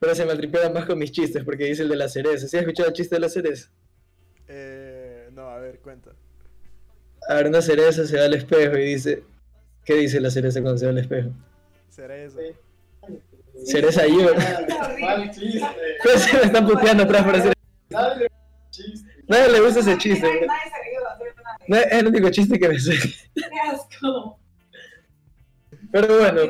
[0.00, 2.46] Pero se maltripeaban más con mis chistes porque dice el de la cereza.
[2.48, 3.70] ¿Sí has escuchado el chiste de la cereza?
[4.48, 6.10] Eh, no, a ver, cuenta.
[7.28, 9.22] A ver, una cereza se va al espejo y dice,
[9.84, 11.30] ¿qué dice la cereza cuando se va al espejo?
[11.88, 12.40] Cereza.
[13.64, 14.32] Cereza yo.
[16.02, 17.54] Pues se me están puteando atrás por hacer
[19.28, 20.46] Nadie le gusta ese chiste.
[21.66, 22.98] No, es el único chiste que me sé.
[25.92, 26.40] Pero bueno,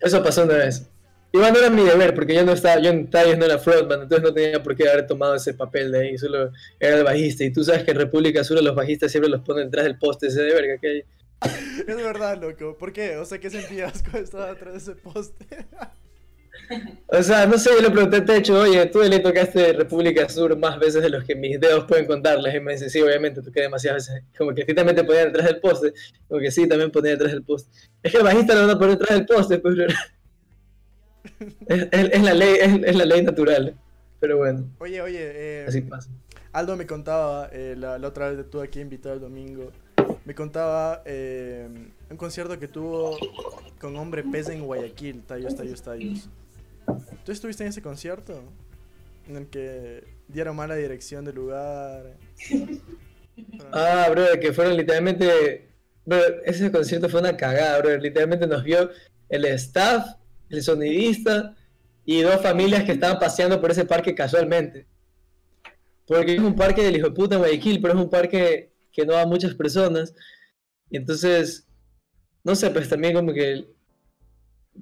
[0.00, 0.88] eso pasó una vez.
[1.32, 4.02] Igual no era mi deber, porque yo no estaba, yo en Talles no era frontman,
[4.02, 7.42] entonces no tenía por qué haber tomado ese papel de ahí, solo era el bajista.
[7.42, 10.28] Y tú sabes que en República Sur los bajistas siempre los ponen detrás del poste
[10.28, 11.04] ese de verga que hay.
[11.88, 12.76] Es verdad, loco.
[12.78, 13.16] ¿Por qué?
[13.16, 15.44] O sea, ¿qué sentías cuando estaba detrás de ese poste?
[17.06, 20.56] O sea, no sé, yo le pregunté a Techo, oye, tú le tocaste República Sur
[20.56, 22.54] más veces de los que mis dedos pueden contarles.
[22.54, 24.24] Y me dice, sí, obviamente, toqué demasiadas veces.
[24.36, 25.92] Como que también te ponían detrás del poste.
[26.28, 27.70] Como que sí, también ponía detrás del poste.
[28.02, 29.76] Es que el bajista lo van a poner detrás del poste, pues.
[31.68, 33.76] es, es, la ley, es, la ley natural.
[34.20, 34.68] Pero bueno.
[34.78, 36.10] Oye, oye, eh, así pasa.
[36.52, 39.72] Aldo me contaba, eh, la, la, otra vez de tú aquí invitado el domingo,
[40.24, 41.68] me contaba eh,
[42.10, 43.16] un concierto que tuvo
[43.80, 46.28] con Hombre Pez en Guayaquil, Tallos, Tallos, Tallos.
[47.24, 48.42] ¿Tú estuviste en ese concierto?
[49.28, 52.16] En el que dieron mala dirección del lugar.
[53.72, 55.68] Ah, bro, que fueron literalmente.
[56.04, 57.96] Bro, ese concierto fue una cagada, bro.
[57.96, 58.90] Literalmente nos vio
[59.28, 60.06] el staff,
[60.50, 61.56] el sonidista
[62.04, 64.86] y dos familias que estaban paseando por ese parque casualmente.
[66.06, 69.14] Porque es un parque del hijo de puta Guayaquil, pero es un parque que no
[69.14, 70.14] va muchas personas.
[70.90, 71.66] Y entonces,
[72.44, 73.73] no sé, pues también como que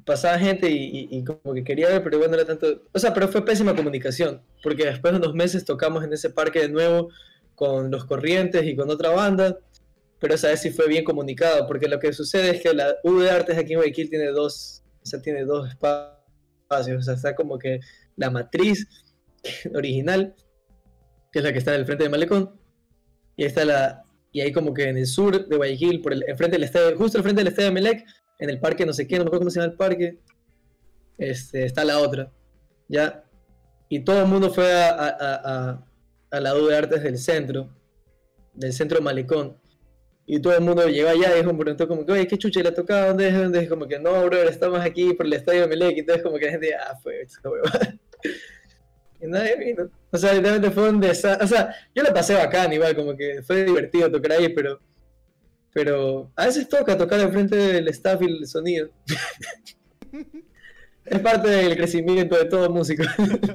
[0.05, 2.83] pasaba gente y, como que quería ver, pero bueno, no era tanto...
[2.93, 6.61] O sea, pero fue pésima comunicación, porque después de unos meses tocamos en ese parque
[6.61, 7.11] de nuevo
[7.55, 9.59] con Los Corrientes y con otra banda,
[10.19, 13.19] pero esa vez sí fue bien comunicado, porque lo que sucede es que la U
[13.19, 17.35] de Artes aquí en Guayaquil tiene dos, o sea, tiene dos espacios, o sea, está
[17.35, 17.81] como que
[18.17, 18.87] la matriz
[19.75, 20.35] original,
[21.31, 22.59] que es la que está en el frente de Malecón,
[23.37, 24.05] y ahí está la...
[24.35, 27.19] Y ahí como que en el sur de Guayaquil, por el, enfrente del estadio, justo
[27.19, 28.07] al frente del estadio de Melec,
[28.43, 30.19] en el parque no sé qué, no me acuerdo cómo se llama el parque,
[31.17, 32.33] este, está la otra,
[32.89, 33.25] ¿ya?
[33.89, 35.85] Y todo el mundo fue a, a,
[36.31, 37.69] a, la U de Artes del centro,
[38.55, 39.57] del centro Malecón.
[40.27, 42.71] Y todo el mundo llegó allá y dijo, preguntó como que, oye, ¿qué chucha le
[42.71, 43.09] ha tocado?
[43.09, 43.35] ¿Dónde es?
[43.37, 43.69] ¿Dónde es?
[43.69, 45.97] Como que, no, bro, estamos aquí por el estadio de Melec.
[45.97, 47.27] Y entonces como que la gente, ah, fue
[49.21, 49.91] Y nadie vino.
[50.11, 51.45] O sea, literalmente fue un desastre.
[51.45, 54.81] O sea, yo le pasé bacán igual, como que fue divertido tocar ahí, pero
[55.73, 58.91] pero a veces toca tocar enfrente del staff y el sonido.
[61.05, 63.05] es parte del crecimiento de todo músico.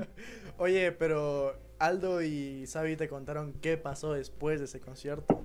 [0.58, 5.42] Oye, pero Aldo y Xavi te contaron qué pasó después de ese concierto.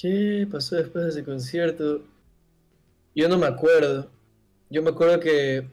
[0.00, 2.02] ¿Qué pasó después de ese concierto?
[3.16, 4.08] Yo no me acuerdo.
[4.70, 5.66] Yo me acuerdo que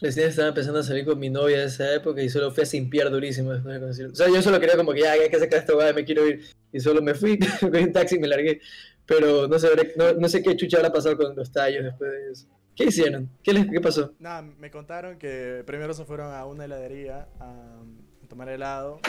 [0.00, 2.66] Recién estaba empezando a salir con mi novia de esa época y solo fui a
[2.66, 4.12] simpiar durísimo después del concierto.
[4.12, 6.26] O sea, yo solo quería como que ya hay que sacar esta y me quiero
[6.26, 6.44] ir.
[6.72, 8.60] Y solo me fui, cogí un taxi y me largué.
[9.06, 12.32] Pero no sé, no, no sé qué chucha habrá pasado con los tallos después de
[12.32, 12.46] eso.
[12.74, 13.28] ¿Qué hicieron?
[13.42, 14.14] ¿Qué, les, qué pasó?
[14.18, 17.82] Nada, me contaron que primero se fueron a una heladería a,
[18.28, 19.00] tomar helado.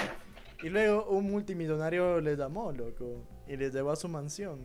[0.62, 3.26] Y luego un multimillonario les llamó, loco.
[3.48, 4.60] Y les llevó a su mansión.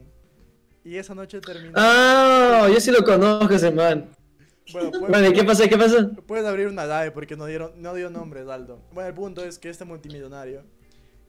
[0.85, 1.75] Y esa noche terminó.
[1.77, 2.69] ¡Ah!
[2.73, 4.09] Yo sí lo conozco ese man.
[4.73, 5.69] Bueno, ¿qué pasó?
[5.69, 6.11] ¿Qué pasó?
[6.27, 8.81] Puedes abrir una DAE porque no, dieron, no dio nombre, Daldo.
[8.93, 10.63] Bueno, el punto es que este multimillonario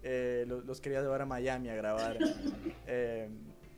[0.03, 2.17] eh, los, quería llevar a Miami a grabar.
[2.91, 3.29] Eh,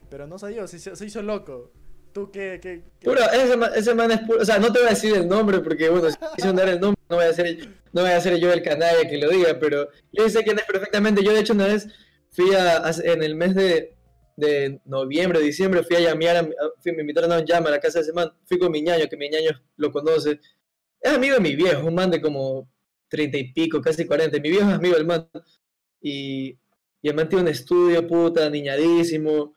[0.09, 1.71] pero no salió, se, se, hizo loco.
[2.13, 2.59] ¿Tú qué?
[2.61, 4.41] qué, Puro, ese, man, ese man es puro.
[4.41, 6.79] O sea, no te voy a decir el nombre porque, bueno, si quise dar el
[6.79, 9.59] nombre, no voy, a ser, no voy a ser yo el canalla que lo diga,
[9.59, 11.23] pero yo sé quién es perfectamente.
[11.23, 11.87] Yo, de hecho, una vez
[12.29, 13.97] fui a, en el mes de,
[14.41, 16.49] de noviembre, diciembre, fui a llamear, a,
[16.81, 18.81] fui, me invitaron a un llama a la casa de ese man, fui con mi
[18.81, 20.39] ñaño, que mi ñaño lo conoce,
[20.99, 22.69] es amigo de mi viejo, un man de como
[23.07, 25.29] treinta y pico, casi cuarenta, mi viejo es amigo del man,
[26.01, 26.57] y,
[27.01, 29.55] y el man tiene un estudio, puta, niñadísimo,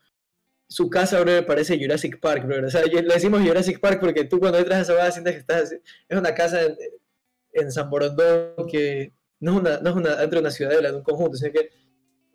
[0.67, 4.39] su casa, bro, parece Jurassic Park, bro, o sea, le decimos Jurassic Park porque tú
[4.39, 6.75] cuando entras a esa base sientes que estás, es una casa en,
[7.53, 10.97] en San Borondón que no es una, no es una, dentro de una ciudadela, de
[10.97, 11.69] un conjunto, sino que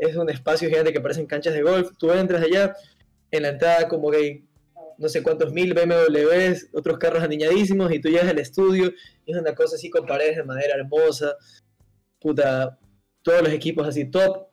[0.01, 1.91] es un espacio gigante que parecen canchas de golf.
[1.99, 2.75] Tú entras allá,
[3.31, 4.51] en la entrada como que hay
[5.01, 8.93] no sé cuántos mil BMWs, otros carros aniñadísimos, y tú llegas al estudio,
[9.25, 11.37] y es una cosa así con paredes de madera hermosa,
[12.21, 12.79] puta,
[13.23, 14.49] todos los equipos así top,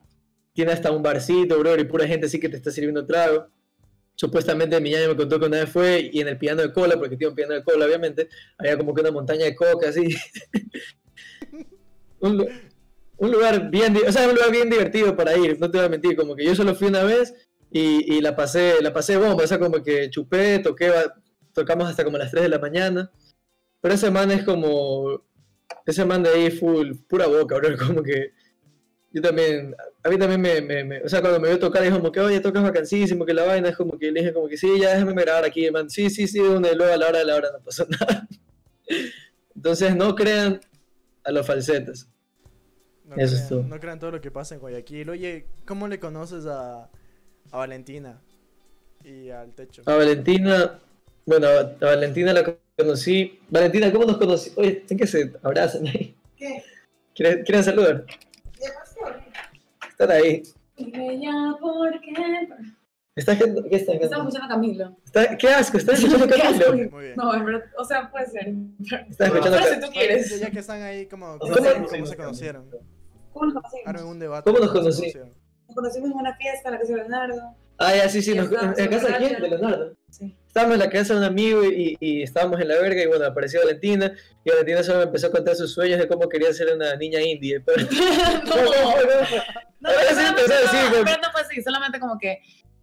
[0.54, 3.48] tiene hasta un barcito, bro, y pura gente así que te está sirviendo trago.
[4.14, 6.96] Supuestamente mi ñaño me contó que una vez fue y en el piano de cola,
[6.96, 10.08] porque tiene un piano de cola, obviamente, había como que una montaña de coca así.
[12.20, 12.48] un,
[13.18, 15.90] un lugar bien, o sea, un lugar bien divertido para ir, no te voy a
[15.90, 17.34] mentir, como que yo solo fui una vez
[17.70, 20.92] y, y la pasé, la pasé bomba, o sea, como que chupé, toqué,
[21.52, 23.10] tocamos hasta como las 3 de la mañana,
[23.80, 25.24] pero ese man es como,
[25.84, 28.32] ese man de ahí full, pura boca, bro, como que
[29.10, 32.12] yo también, a mí también me, me, o sea, cuando me vio tocar, es como
[32.12, 34.78] que, oye, tocas vacancísimo, que la vaina es como que le dije como que, sí,
[34.78, 37.36] ya déjame grabar aquí, man, sí, sí, sí, donde luego a la hora de la
[37.36, 38.28] hora no pasó nada.
[39.56, 40.60] Entonces, no crean
[41.24, 42.08] a los falsetes.
[43.08, 45.08] No crean, no crean todo lo que pasa en Guayaquil.
[45.08, 46.90] Oye, ¿cómo le conoces a,
[47.50, 48.20] a Valentina
[49.02, 49.82] y al techo?
[49.86, 50.78] A Valentina,
[51.24, 53.40] bueno, a Valentina la conocí.
[53.48, 54.52] Valentina, ¿cómo nos conocí?
[54.56, 56.14] Oye, ¿en que se abrazan ahí?
[56.36, 56.62] ¿Qué?
[57.14, 58.04] ¿Quieren, ¿quieren saludar?
[58.04, 59.16] ¿Qué pasó?
[59.88, 60.42] Están ahí.
[60.76, 62.48] Ella, ¿por qué?
[63.16, 63.44] ¿Estás, ¿Qué
[63.76, 64.96] estás Estaba escuchando a Camilo.
[65.04, 65.78] ¿Está, ¿Qué asco?
[65.78, 66.64] ¿Estás escuchando a Qué asco.
[66.66, 66.90] Camilo?
[66.90, 67.16] Muy bien.
[67.16, 67.64] No, es verdad.
[67.76, 68.54] O sea, puede ser.
[69.10, 69.86] ¿Estás escuchando a Pero si Camilo?
[69.86, 70.40] tú quieres.
[70.40, 72.70] Ya que están ahí, como, ¿Cómo ¿cómo, cómo se conocieron?
[73.38, 74.02] ¿Cómo nos conocimos?
[74.02, 74.44] Un debate.
[74.50, 75.32] ¿Cómo nos conocieron.
[75.66, 77.54] Nos conocimos en una fiesta en la casa de Leonardo.
[77.78, 78.34] Ah, ya, sí, sí.
[78.34, 79.40] Nos, ¿En en casa de quién?
[79.40, 79.94] De Leonardo.
[80.10, 80.34] Sí.
[80.46, 83.24] Estábamos en la casa de un amigo y, y estábamos en la verga y bueno,
[83.26, 84.12] apareció Valentina
[84.44, 87.20] y Valentina solo me empezó a contar sus sueños de cómo quería ser una niña
[87.20, 87.60] indie.
[87.60, 87.82] Pero...
[88.46, 88.64] no, no,
[89.80, 92.18] no, Ahora sí pero, empezó a decir, no, como- pero no fue así, solamente como
[92.18, 92.40] que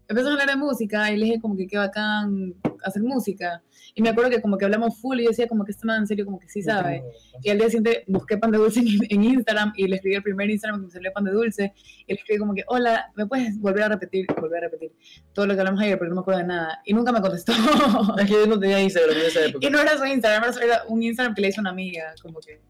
[0.07, 3.63] empezamos a hablar de música y le dije como que qué bacán hacer música.
[3.93, 6.01] Y me acuerdo que como que hablamos full y yo decía como que este man
[6.01, 7.03] en serio como que sí sabe.
[7.41, 10.49] Y al día siguiente busqué pan de dulce en, Instagram y le escribí el primer
[10.49, 11.73] Instagram que me salió pan de dulce.
[12.05, 14.27] Y le escribí como que, hola, ¿me puedes volver a repetir?
[14.39, 14.91] Volver a repetir
[15.33, 16.81] todo lo que hablamos ayer, pero no me acuerdo de nada.
[16.85, 17.53] Y nunca me contestó.
[18.19, 19.65] Es que yo no tenía Instagram en esa época.
[19.65, 22.61] y no era su Instagram, era un Instagram que le hizo una amiga, como que.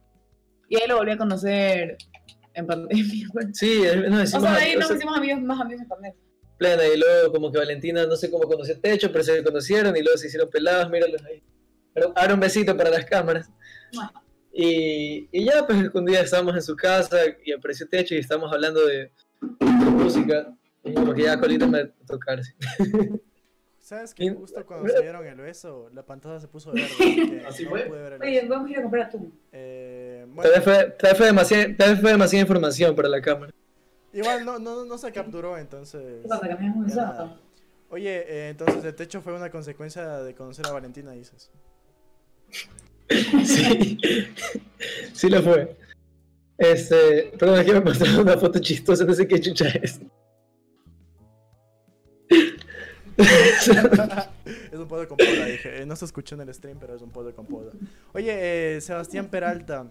[0.69, 1.97] Y ahí lo volví a conocer
[2.53, 3.27] en pandemia.
[3.53, 5.87] Sí, nos O decimos, sea, de ahí o nos sea, hicimos amigos, más amigos en
[5.87, 6.24] pandemia.
[6.57, 10.01] Plena y luego como que Valentina no sé cómo conoció Techo, pero se conocieron y
[10.01, 11.41] luego se hicieron pelados, míralos ahí.
[11.93, 13.49] Pero ahora un besito para las cámaras.
[14.53, 18.51] Y, y ya, pues un día estábamos en su casa y apareció Techo y estábamos
[18.53, 20.53] hablando de, de música.
[20.83, 22.43] Y como que ya colita me tocar.
[22.43, 22.53] sí.
[23.79, 27.43] ¿Sabes que justo cuando se dieron el beso, la pantalla se puso verde?
[27.47, 27.81] ¿Así no fue?
[27.85, 29.39] pude ver el Oye, vamos a ir a comprar atún.
[29.51, 33.09] Eh, Tal vez bueno, fue, tal vez fue demasiada, tal vez fue demasiada información para
[33.09, 33.53] la cámara.
[34.15, 36.21] Igual no, no, no se capturó, entonces.
[36.23, 36.47] ¿Qué pasa?
[36.47, 37.37] ¿Que me has ya?
[37.89, 41.51] Oye, eh, entonces el techo fue una consecuencia de conocer a Valentina, dices.
[43.09, 43.99] Sí,
[45.13, 45.77] sí lo fue.
[46.57, 49.99] Este, perdón, que me mostraron una foto chistosa, no sé qué chucha es.
[53.17, 53.67] es
[54.73, 55.81] un poco con poda, dije.
[55.81, 57.71] Eh, no se escuchó en el stream, pero es un poco con poda.
[58.13, 59.87] Oye, eh, Sebastián Peralta.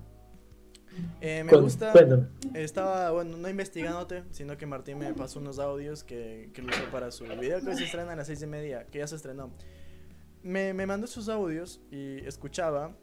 [1.20, 1.92] Eh, me Cu- gusta.
[1.92, 2.26] Cuéntame.
[2.54, 6.84] Estaba, bueno, no investigándote, sino que Martín me pasó unos audios que, que lo usó
[6.90, 9.16] para su video que hoy se estrena a las seis y media, que ya se
[9.16, 9.50] estrenó.
[10.42, 12.94] Me, me mandó sus audios y escuchaba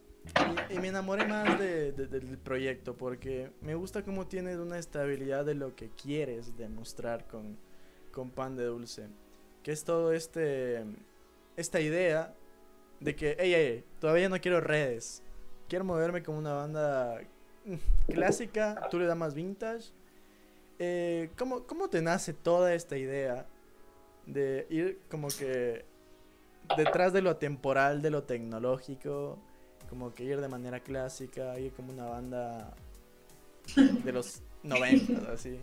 [0.69, 4.77] y, y me enamoré más de- de- del proyecto porque me gusta cómo tienes una
[4.77, 7.58] estabilidad de lo que quieres demostrar con,
[8.12, 9.08] con Pan de Dulce.
[9.63, 10.84] Que es todo este,
[11.58, 12.34] esta idea
[12.99, 15.23] de que, hey, hey, todavía no quiero redes.
[15.67, 17.19] Quiero moverme como una banda
[18.08, 19.89] clásica, tú le das más vintage.
[20.80, 23.45] Eh, ¿cómo, ¿Cómo te nace toda esta idea
[24.26, 25.86] de ir como que
[26.76, 29.38] detrás de lo temporal, de lo tecnológico,
[29.89, 32.74] como que ir de manera clásica, ir como una banda
[33.76, 35.60] de los 90, así?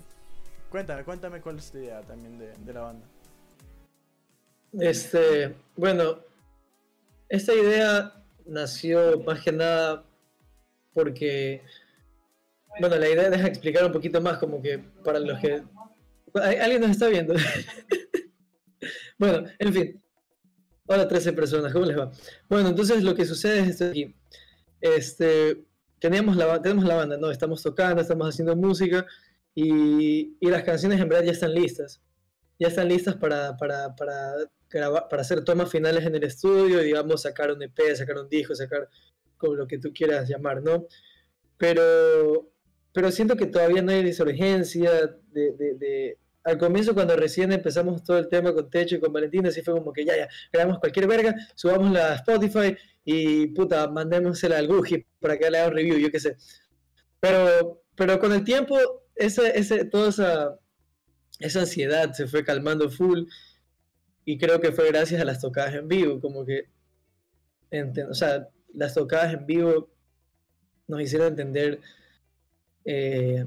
[0.71, 3.07] Cuéntame, cuéntame cuál es tu idea también de, de la banda.
[4.79, 6.19] Este, bueno,
[7.29, 10.05] esta idea nació más que nada
[10.93, 11.63] porque,
[12.81, 15.63] bueno, la idea deja explicar un poquito más, como que para los que...
[16.35, 17.35] ¿Al- ¿Alguien nos está viendo?
[19.19, 20.03] bueno, en fin.
[20.87, 22.11] Hola, 13 personas, ¿cómo les va?
[22.49, 24.15] Bueno, entonces lo que sucede es esto aquí.
[24.81, 25.65] Este,
[25.99, 27.31] teníamos la, tenemos la banda, ¿no?
[27.31, 29.05] Estamos tocando, estamos haciendo música
[29.55, 32.01] y, y las canciones en verdad ya están listas.
[32.59, 34.33] ya están listas para, para, para,
[34.71, 38.55] grabar, para hacer tomas finales en el estudio, digamos, sacar un EP, sacar un disco,
[38.55, 38.89] sacar
[39.37, 40.87] como lo que tú quieras llamar, ¿no?
[41.59, 42.51] Pero,
[42.99, 44.91] pero siento que todavía no hay disorgencia
[45.31, 49.13] de, de, de al comienzo cuando recién empezamos todo el tema con Techo y con
[49.13, 53.87] Valentina, así fue como que ya, ya, grabamos cualquier verga, subámosla a Spotify y puta,
[53.87, 56.37] mandémosela al Guji para que le haga un review, yo qué sé.
[57.21, 58.77] Pero, pero con el tiempo,
[59.15, 60.59] ese, ese, toda esa,
[61.39, 63.29] esa ansiedad se fue calmando full
[64.25, 66.69] y creo que fue gracias a las tocadas en vivo, como que,
[68.11, 69.89] o sea, las tocadas en vivo
[70.89, 71.81] nos hicieron entender
[72.91, 73.45] eh,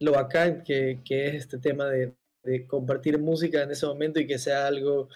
[0.00, 2.14] lo bacán que, que, es este tema de,
[2.66, 5.08] compartir música en ese momento y que sea algo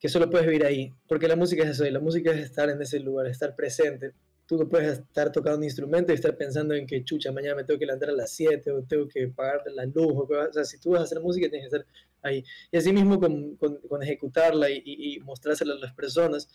[0.00, 2.82] que solo puedes vivir ahí, porque la música es eso, la música es estar en
[2.82, 4.12] ese lugar, estar presente.
[4.46, 7.64] Tú no puedes estar tocando un instrumento y estar pensando en que, chucha, mañana me
[7.64, 10.12] tengo que levantar a las 7 o tengo que pagar la luz.
[10.12, 12.42] O, o sea, si tú vas a hacer música, tienes que estar ahí.
[12.72, 16.48] Y así mismo con, con, ejecutarla y, mostrársela a las personas.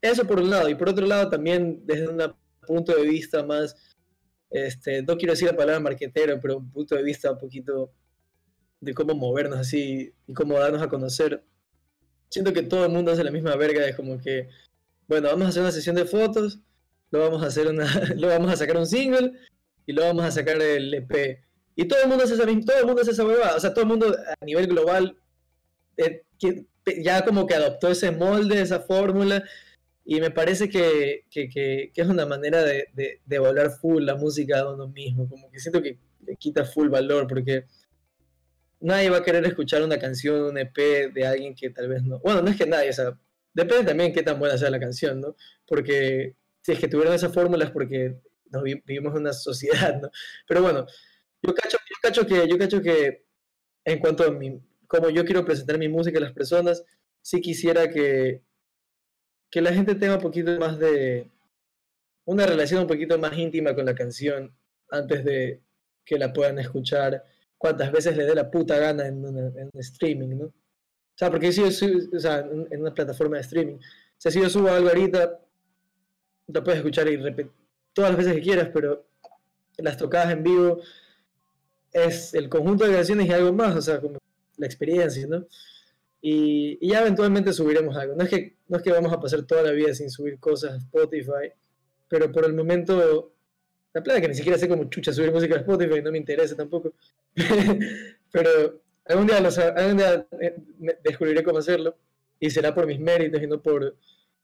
[0.00, 0.68] Eso por un lado.
[0.68, 2.20] Y por otro lado, también desde un
[2.66, 3.74] punto de vista más,
[4.52, 7.92] este, no quiero decir la palabra marquetero, pero un punto de vista un poquito
[8.80, 11.44] de cómo movernos así y cómo darnos a conocer.
[12.28, 14.48] Siento que todo el mundo hace la misma verga, es como que,
[15.08, 16.60] bueno, vamos a hacer una sesión de fotos,
[17.10, 17.86] lo vamos a hacer una,
[18.16, 19.32] lo vamos a sacar un single
[19.86, 21.40] y lo vamos a sacar el EP.
[21.74, 23.82] Y todo el mundo hace esa, todo el mundo hace esa huevada, o sea, todo
[23.82, 25.16] el mundo a nivel global
[25.96, 26.24] eh,
[27.02, 29.44] ya como que adoptó ese molde, esa fórmula,
[30.04, 32.88] y me parece que, que, es una manera de,
[33.24, 36.88] de, volar full la música de uno mismo, como que siento que le quita full
[36.88, 37.66] valor, porque
[38.80, 40.76] nadie va a querer escuchar una canción, un EP
[41.12, 42.18] de alguien que tal vez no.
[42.18, 43.18] Bueno, no es que nadie, o sea,
[43.54, 45.36] depende también qué tan buena sea la canción, ¿no?
[45.66, 48.16] Porque si es que tuvieron esas fórmulas, porque
[48.84, 50.10] vivimos en una sociedad, ¿no?
[50.48, 50.86] Pero bueno,
[51.42, 53.24] yo cacho, yo cacho que, yo cacho que
[53.84, 54.38] en cuanto a
[54.86, 56.84] cómo yo quiero presentar mi música a las personas,
[57.20, 58.42] sí quisiera que,
[59.52, 61.28] que la gente tenga un poquito más de,
[62.24, 64.50] una relación un poquito más íntima con la canción
[64.90, 65.60] antes de
[66.04, 67.22] que la puedan escuchar
[67.58, 70.44] cuántas veces le dé la puta gana en, una, streaming, ¿no?
[70.46, 73.78] O sea, porque si yo subo, o sea, en, una plataforma de streaming,
[74.16, 75.38] si yo subo algo ahorita,
[76.48, 77.18] lo puedes escuchar y
[77.92, 79.06] todas las veces que quieras, pero
[79.76, 80.80] las tocadas en vivo
[81.92, 84.18] es el conjunto de canciones y algo más, o sea, como
[84.56, 85.46] la experiencia, ¿no?
[86.22, 88.14] Y, y, ya eventualmente subiremos algo.
[88.14, 90.72] No es, que, no es que vamos a pasar toda la vida sin subir cosas
[90.72, 91.52] a Spotify,
[92.08, 93.34] pero por el momento,
[93.92, 96.56] la plata que ni siquiera sé cómo chucha subir música a Spotify, no me interesa
[96.56, 96.94] tampoco.
[98.32, 100.56] Pero algún día, los, algún día eh,
[101.04, 101.98] descubriré cómo hacerlo
[102.40, 103.94] y será por mis méritos y no por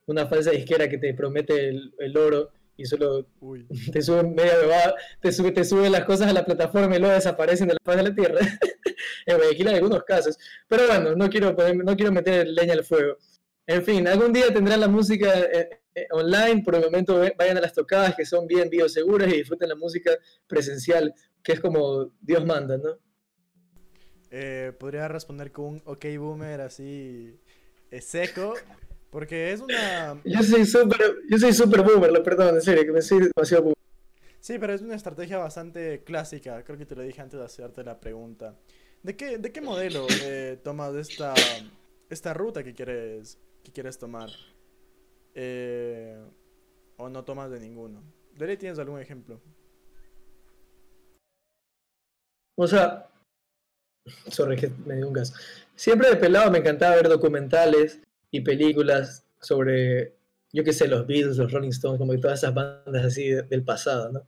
[0.04, 3.66] una falsa disquera que te promete el, el oro y solo Uy.
[3.92, 7.14] te sube media bebada, te sube, te sube las cosas a la plataforma y luego
[7.14, 8.40] desaparecen de la faz de la tierra.
[9.26, 10.38] en Guayaquil hay algunos casos.
[10.68, 13.16] Pero bueno, no quiero, poner, no quiero meter leña al fuego.
[13.68, 17.60] En fin, algún día tendrán la música eh, eh, online, por el momento vayan a
[17.60, 20.10] las tocadas que son bien bioseguras y disfruten la música
[20.46, 22.98] presencial que es como Dios manda, ¿no?
[24.30, 27.38] Eh, podría responder con un ok boomer así
[27.90, 28.54] eh, seco,
[29.10, 30.18] porque es una...
[30.24, 33.64] Yo soy súper yo soy super boomer, lo perdón, en serio, que me soy demasiado
[33.64, 33.76] boomer.
[34.40, 37.84] Sí, pero es una estrategia bastante clásica, creo que te lo dije antes de hacerte
[37.84, 38.56] la pregunta.
[39.02, 41.34] ¿De qué, de qué modelo eh, tomas esta,
[42.08, 44.30] esta ruta que quieres, que quieres tomar?
[45.34, 46.18] Eh,
[46.96, 48.02] ¿O no tomas de ninguno?
[48.34, 49.40] ¿De tienes algún ejemplo?
[52.56, 53.08] O sea,
[54.28, 55.34] sorry que me dio un gas.
[55.76, 58.00] Siempre de pelado me encantaba ver documentales
[58.30, 60.14] y películas sobre,
[60.52, 63.42] yo qué sé, los Beatles, los Rolling Stones, como que todas esas bandas así de,
[63.42, 64.26] del pasado, ¿no?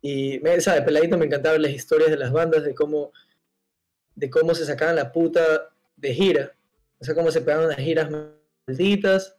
[0.00, 0.82] Y, me, ¿sabes?
[0.82, 3.12] Peladito me encantaba ver las historias de las bandas, de cómo,
[4.14, 6.54] de cómo se sacaban la puta de gira.
[6.98, 8.10] O sea, cómo se pegaban las giras
[8.66, 9.36] malditas,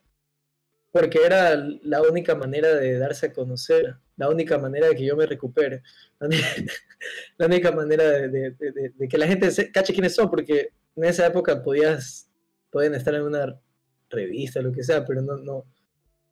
[0.91, 5.15] porque era la única manera de darse a conocer la única manera de que yo
[5.15, 5.83] me recupere,
[6.19, 6.27] la
[7.45, 11.03] única manera de, de, de, de, que la gente se, cache quiénes son, porque en
[11.03, 12.29] esa época podías,
[12.71, 13.61] pueden estar en una
[14.09, 15.65] revista, lo que sea, pero no, no,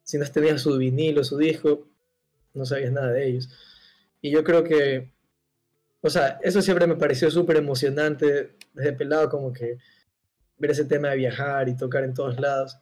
[0.03, 1.87] si no tenías su vinilo, su disco,
[2.55, 3.49] no sabías nada de ellos.
[4.19, 5.13] Y yo creo que,
[6.01, 9.77] o sea, eso siempre me pareció súper emocionante desde pelado, como que
[10.57, 12.79] ver ese tema de viajar y tocar en todos lados.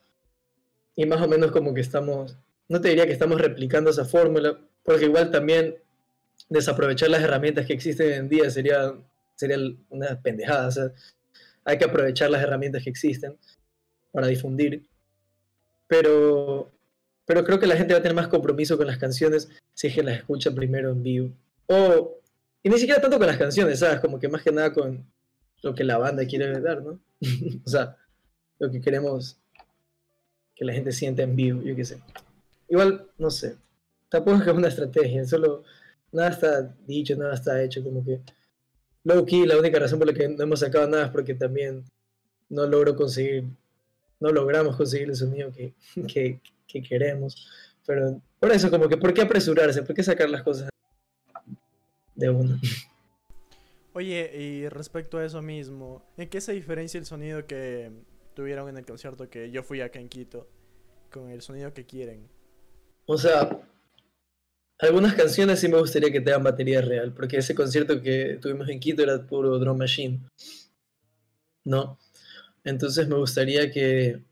[0.96, 2.38] Y más o menos como que estamos,
[2.68, 5.76] no te diría que estamos replicando esa fórmula, porque igual también
[6.50, 8.94] desaprovechar las herramientas que existen en día sería,
[9.36, 9.58] sería
[9.90, 10.68] una pendejada.
[10.68, 10.92] O sea,
[11.66, 13.38] hay que aprovechar las herramientas que existen
[14.12, 14.88] para difundir.
[15.88, 16.72] Pero,
[17.26, 19.96] pero creo que la gente va a tener más compromiso con las canciones si es
[19.96, 21.32] que las escucha primero en vivo.
[21.68, 22.20] O,
[22.62, 24.00] y ni siquiera tanto con las canciones, ¿sabes?
[24.00, 25.06] Como que más que nada con,
[25.64, 27.00] lo que la banda quiere dar, ¿no?
[27.66, 27.98] o sea,
[28.60, 29.38] lo que queremos
[30.64, 32.00] que la gente sienta en vivo, yo qué sé.
[32.70, 33.58] Igual, no sé,
[34.08, 35.64] tampoco es que es una estrategia, solo
[36.12, 38.22] nada está dicho, nada está hecho, como que
[39.04, 41.84] low key, la única razón por la que no hemos sacado nada es porque también
[42.48, 43.44] no logro conseguir,
[44.22, 45.74] no logramos conseguir el sonido que,
[46.08, 47.48] que, que queremos,
[47.86, 49.84] pero por eso como que, ¿por qué apresurarse?
[49.84, 50.70] ¿Por qué sacar las cosas
[52.16, 52.58] de uno?
[53.92, 57.92] Oye, y respecto a eso mismo, ¿en qué se diferencia el sonido que
[58.34, 60.48] tuvieron en el concierto que yo fui acá en Quito
[61.12, 62.28] con el sonido que quieren?
[63.06, 63.62] O sea,
[64.80, 68.80] algunas canciones sí me gustaría que tengan batería real, porque ese concierto que tuvimos en
[68.80, 70.22] Quito era puro drum machine.
[71.66, 71.98] ¿No?
[72.64, 74.24] Entonces me gustaría que.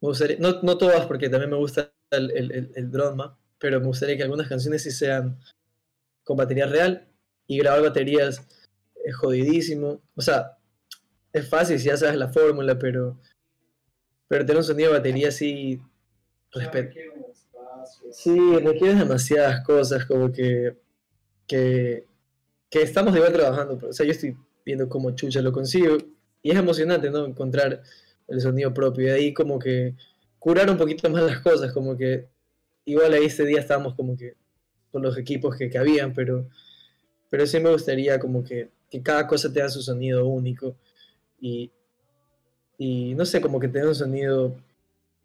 [0.00, 3.86] Me gustaría, no, no todas, porque también me gusta el, el, el drama, pero me
[3.86, 5.38] gustaría que algunas canciones sí sean
[6.24, 7.08] con batería real
[7.46, 8.46] y grabar baterías
[9.04, 10.02] es jodidísimo.
[10.14, 10.58] O sea,
[11.32, 13.18] es fácil si ya sabes la fórmula, pero,
[14.28, 15.80] pero tener un sonido de batería así.
[16.52, 16.98] Respeto.
[18.12, 20.76] Sí, requiere demasiadas cosas, como que,
[21.46, 22.06] que,
[22.70, 23.88] que estamos igual trabajando.
[23.88, 25.96] O sea, yo estoy viendo cómo chucha lo consigo.
[26.42, 27.24] Y es emocionante, ¿no?
[27.24, 27.82] Encontrar
[28.28, 29.08] el sonido propio.
[29.08, 29.94] Y ahí como que
[30.38, 32.28] curar un poquito más las cosas, como que
[32.84, 34.34] igual ahí este día estábamos como que
[34.90, 36.48] con los equipos que, que habían, pero,
[37.30, 40.76] pero sí me gustaría como que, que cada cosa tenga su sonido único
[41.42, 41.70] y,
[42.78, 44.56] y no sé, como que tenga un sonido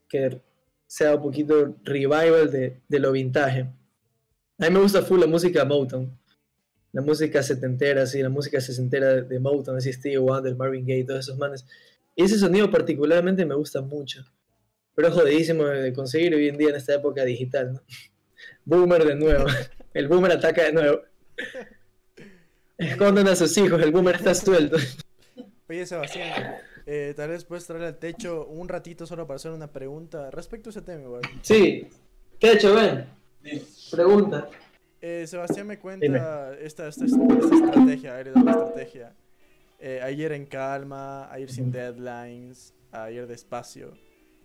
[0.09, 0.41] que
[0.85, 3.61] sea un poquito revival de, de lo vintage.
[4.59, 6.11] A mí me gusta full la música Motown,
[6.91, 11.05] la música setentera, sí, la música sesentera de, de Motown, así Steve Wonder, Marvin Gaye,
[11.05, 11.65] todos esos manes.
[12.15, 14.25] Y ese sonido particularmente me gusta mucho
[14.97, 17.83] pero es jodidísimo de conseguir hoy en día en esta época digital, ¿no?
[18.65, 19.45] Boomer de nuevo,
[19.93, 21.01] el boomer ataca de nuevo.
[22.79, 24.77] Esconden a sus hijos, el boomer está suelto.
[25.69, 26.55] Oye, Sebastián,
[26.85, 30.69] eh, tal vez puedes traer al techo un ratito solo para hacer una pregunta respecto
[30.69, 31.21] a ese tema, igual.
[31.41, 31.87] Sí,
[32.39, 33.05] techo, ven.
[33.91, 34.49] Pregunta.
[35.01, 39.13] Eh, Sebastián me cuenta esta, esta, esta, estrategia, la estrategia.
[39.79, 43.91] Eh, ayer en calma, ayer sin deadlines, ayer despacio.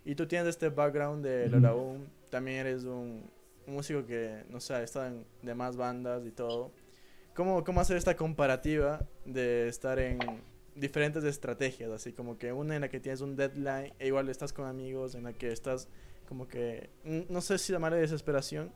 [0.05, 3.31] Y tú tienes este background de Lola Um, también eres un,
[3.67, 6.73] músico que, no sé, está en demás bandas y todo.
[7.33, 10.19] ¿Cómo, ¿Cómo hacer esta comparativa de estar en
[10.75, 11.91] diferentes estrategias?
[11.91, 15.15] Así como que una en la que tienes un deadline e igual estás con amigos,
[15.15, 15.89] en la que estás
[16.29, 18.73] como que, no sé si llamarle desesperación,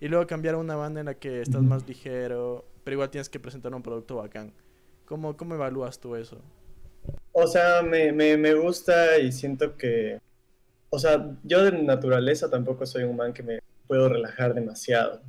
[0.00, 3.28] y luego cambiar a una banda en la que estás más ligero, pero igual tienes
[3.28, 4.52] que presentar un producto bacán.
[5.04, 6.42] ¿Cómo, cómo evalúas tú eso?
[7.32, 10.20] O sea, me, me, me gusta y siento que
[10.90, 15.20] o sea, yo de naturaleza tampoco soy un man que me puedo relajar demasiado.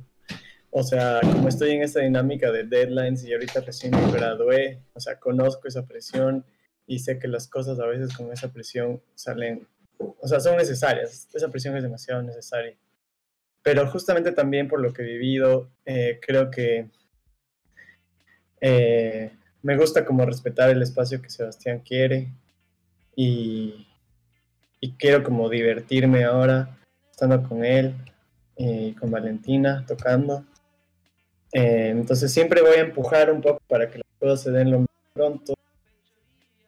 [0.70, 5.00] O sea, como estoy en esta dinámica de deadlines y ahorita recién me gradué, o
[5.00, 6.44] sea, conozco esa presión
[6.86, 9.66] y sé que las cosas a veces con esa presión salen,
[9.98, 11.28] o sea, son necesarias.
[11.32, 12.76] Esa presión es demasiado necesaria.
[13.62, 16.88] Pero justamente también por lo que he vivido, eh, creo que
[18.60, 19.30] eh,
[19.62, 22.28] me gusta como respetar el espacio que Sebastián quiere
[23.16, 23.86] y,
[24.80, 26.78] y quiero como divertirme ahora
[27.10, 27.94] estando con él
[28.56, 30.44] y con Valentina tocando.
[31.52, 34.80] Eh, entonces siempre voy a empujar un poco para que las cosas se den lo
[34.80, 35.54] más pronto,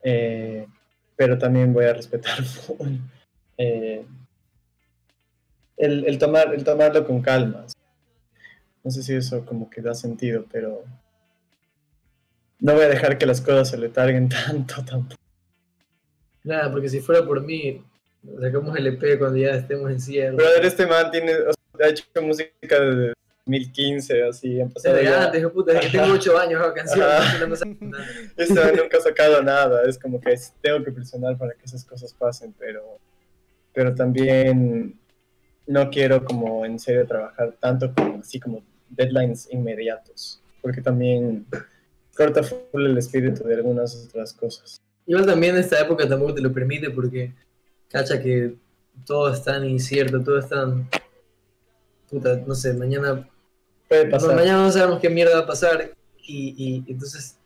[0.02, 0.66] eh,
[1.16, 2.38] pero también voy a respetar
[3.58, 4.04] eh,
[5.76, 7.66] el, el, tomar, el tomarlo con calma.
[8.82, 10.84] No sé si eso como que da sentido, pero
[12.58, 15.20] no voy a dejar que las cosas se le targuen tanto tampoco.
[16.42, 17.84] Nada, porque si fuera por mí,
[18.40, 20.36] Sacamos el EP cuando ya estemos en cierre.
[20.36, 23.14] Brother, este man tiene, o sea, ha hecho música desde
[23.46, 24.60] 2015, así.
[24.60, 25.24] Empezó desde ya...
[25.24, 27.40] antes, puta, desde que tengo 8 años hago canciones.
[27.40, 27.48] No
[28.54, 32.12] man nunca ha sacado nada, es como que tengo que presionar para que esas cosas
[32.14, 32.98] pasen, pero,
[33.72, 34.98] pero también
[35.66, 41.46] no quiero como en serio trabajar tanto como así como deadlines inmediatos, porque también
[42.14, 44.80] corta full el espíritu de algunas otras cosas.
[45.06, 47.32] Igual también esta época tampoco te lo permite porque
[47.88, 48.54] cacha que
[49.06, 50.88] todo es tan incierto, todo es tan.
[52.10, 53.28] Puta, no sé, mañana.
[53.88, 54.34] Puede pasar.
[54.34, 55.92] mañana no sabemos qué mierda va a pasar.
[56.26, 57.36] Y, y, entonces,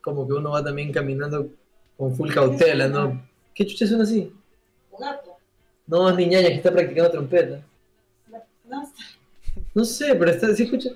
[0.00, 1.48] como que uno va también caminando
[1.96, 3.22] con full cautela, ¿no?
[3.54, 4.32] ¿Qué chucha suena así?
[4.90, 5.36] Un gato.
[5.86, 7.60] No, es niña que está practicando trompeta.
[8.68, 8.92] No,
[9.74, 10.54] no sé, pero está.
[10.54, 10.90] ¿Sí escucha?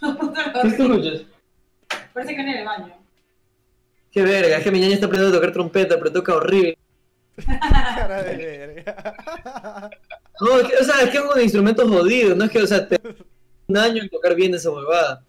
[0.62, 1.22] ¿Qué escuchas?
[2.12, 2.94] Parece que en el baño.
[4.10, 6.78] Qué verga, es que mi niña está aprendiendo a tocar trompeta, pero toca horrible.
[7.96, 9.90] Cara de verga.
[10.40, 12.66] No, es que, o sea, es que es un instrumento jodido, no es que, o
[12.66, 12.98] sea, te
[13.66, 15.24] un año en tocar bien esa huevada.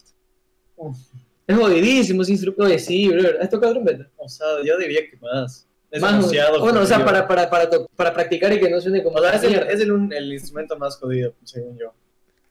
[1.47, 2.63] Es jodidísimo ese instrumento.
[2.63, 3.21] Oye, sí, bro.
[3.41, 4.07] ¿Has tocado trompeta?
[4.17, 5.67] O sea, yo diría que más.
[5.91, 9.03] Es Más, demasiado bueno, o sea, para, para, para, para practicar y que no suene
[9.03, 9.17] como.
[9.17, 9.71] O sea, es, el, mierda.
[9.71, 11.93] es el, un- el instrumento más jodido, según yo.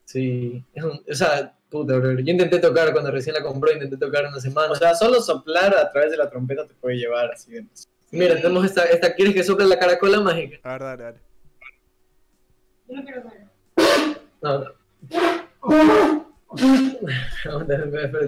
[0.03, 0.63] Sí.
[0.73, 2.19] Es un- o sea, puta, bro.
[2.19, 4.73] Yo intenté tocar cuando recién la compró, intenté tocar una semana.
[4.73, 7.65] O sea, solo soplar a través de la trompeta te puede llevar así de...
[8.11, 9.13] Mira, tenemos esta, esta.
[9.13, 10.57] ¿Quieres que sople la caracola mágica?
[10.63, 11.19] A ver, dale, dale.
[12.87, 13.49] Yo no quiero ver.
[14.41, 14.75] No,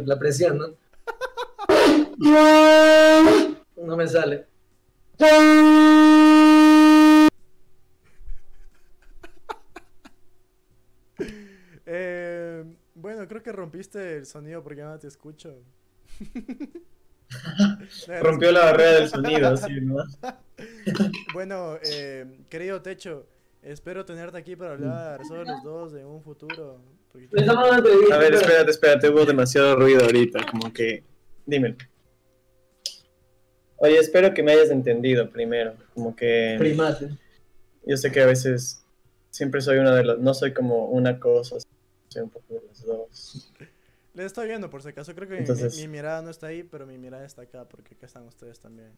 [0.06, 0.68] La presión, ¿no?
[3.78, 4.46] No me sale.
[11.86, 12.64] Eh,
[12.96, 15.58] bueno, creo que rompiste el sonido porque ya no te escucho.
[18.22, 20.04] Rompió la barrera del sonido, así, ¿no?
[21.34, 23.26] Bueno, eh, querido Techo,
[23.64, 26.80] espero tenerte aquí para hablar solo los dos de un futuro.
[27.12, 31.04] porque- en entrevista, A ver, espérate, espérate, hubo demasiado ruido ahorita, como que...
[31.46, 31.76] Dímelo.
[33.78, 36.56] Oye, espero que me hayas entendido primero, como que...
[36.60, 37.10] Primate.
[37.86, 38.84] Yo sé que a veces
[39.32, 40.20] siempre soy una de las...
[40.20, 41.58] No soy como una cosa,
[42.10, 43.52] soy un poco de las dos.
[44.14, 46.64] Les estoy viendo por si acaso, creo que mi- Entonces- mi, mirada no está ahí,
[46.64, 48.92] pero mi mirada está acá porque acá están ustedes también.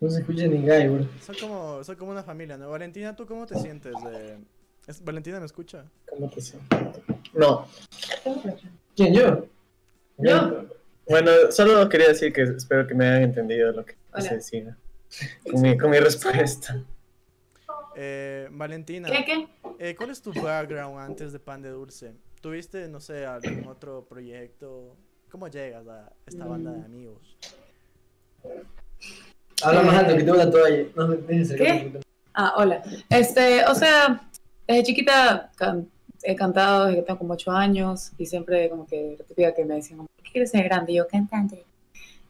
[0.00, 1.06] No se escucha ni gay, bro.
[1.22, 2.68] Son como, son como una familia, ¿no?
[2.70, 3.94] Valentina, ¿tú cómo te sientes?
[4.04, 4.38] De...
[4.86, 5.84] ¿Es- ¿Valentina me escucha?
[6.08, 7.02] ¿Cómo te sientes?
[7.32, 7.66] No.
[8.94, 9.46] ¿Quién, yo?
[10.18, 10.64] ¿Yo?
[11.08, 14.28] Bueno, solo quería decir que espero que me hayan entendido lo que Hola.
[14.30, 14.74] decir
[15.50, 16.82] con mi, con mi respuesta.
[17.96, 19.48] Eh, Valentina, ¿Qué, qué?
[19.78, 22.12] eh, ¿cuál es tu background antes de Pan de Dulce?
[22.40, 24.96] ¿Tuviste, no sé, algún otro proyecto?
[25.30, 27.36] ¿Cómo llegas a esta banda de amigos?
[29.62, 30.84] Habla más alto que tengo una toalla.
[30.94, 31.72] No ¿Qué?
[31.72, 32.00] un poquito.
[32.34, 32.82] Ah, hola.
[33.10, 34.30] Este, o sea,
[34.68, 35.90] desde chiquita can-
[36.22, 39.64] he cantado desde que tengo como ocho años y siempre como que la típica que
[39.64, 40.92] me decían, como, ¿qué quieres ser grande?
[40.92, 41.64] Y yo, cantante.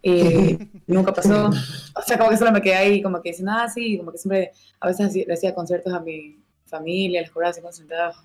[0.02, 1.50] Y nunca pasó.
[1.94, 4.18] O sea, como que solo me quedé ahí, como que dicen, ah, sí, como que
[4.18, 8.16] siempre a veces le hacía conciertos a mi familia, les cobraba 50 centavos.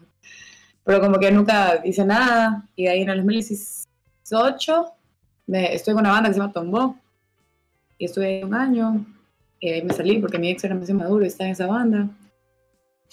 [0.83, 2.67] Pero como que nunca hice nada.
[2.75, 4.93] Y de ahí en el 2018
[5.47, 6.99] me, estoy con una banda que se llama Tombó.
[7.97, 9.05] Y estuve ahí un año.
[9.59, 12.09] Y ahí me salí porque mi ex era demasiado maduro y estaba en esa banda.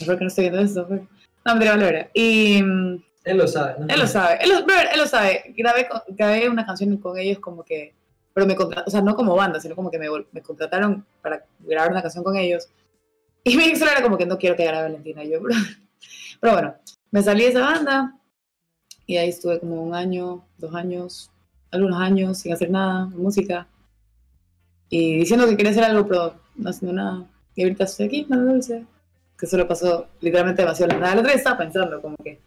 [0.00, 0.86] Mejor que no estoy viendo eso.
[0.86, 1.02] pues.
[1.44, 2.10] No, me.
[2.14, 3.74] Y Él lo sabe.
[3.78, 3.86] ¿no?
[3.88, 4.38] él lo sabe.
[4.42, 5.54] Él lo, brother, él lo sabe.
[5.56, 7.94] Grabé, grabé una canción con ellos como que...
[8.32, 11.44] Pero me contrataron, o sea, no como banda, sino como que me, me contrataron para
[11.60, 12.68] grabar una canción con ellos.
[13.42, 15.24] Y mi ex era como que no quiero que grabe Valentina.
[15.24, 15.54] Y yo, bro.
[16.40, 16.74] Pero bueno,
[17.10, 18.16] me salí de esa banda
[19.06, 21.30] y ahí estuve como un año, dos años,
[21.70, 23.66] algunos años sin hacer nada, música.
[24.88, 27.26] Y diciendo que quería hacer algo, pero no haciendo nada.
[27.54, 28.84] Y ahorita estoy aquí, Mano Dulce.
[29.38, 31.12] Que solo pasó literalmente demasiado la nada.
[31.12, 32.38] El otro día estaba pensando como que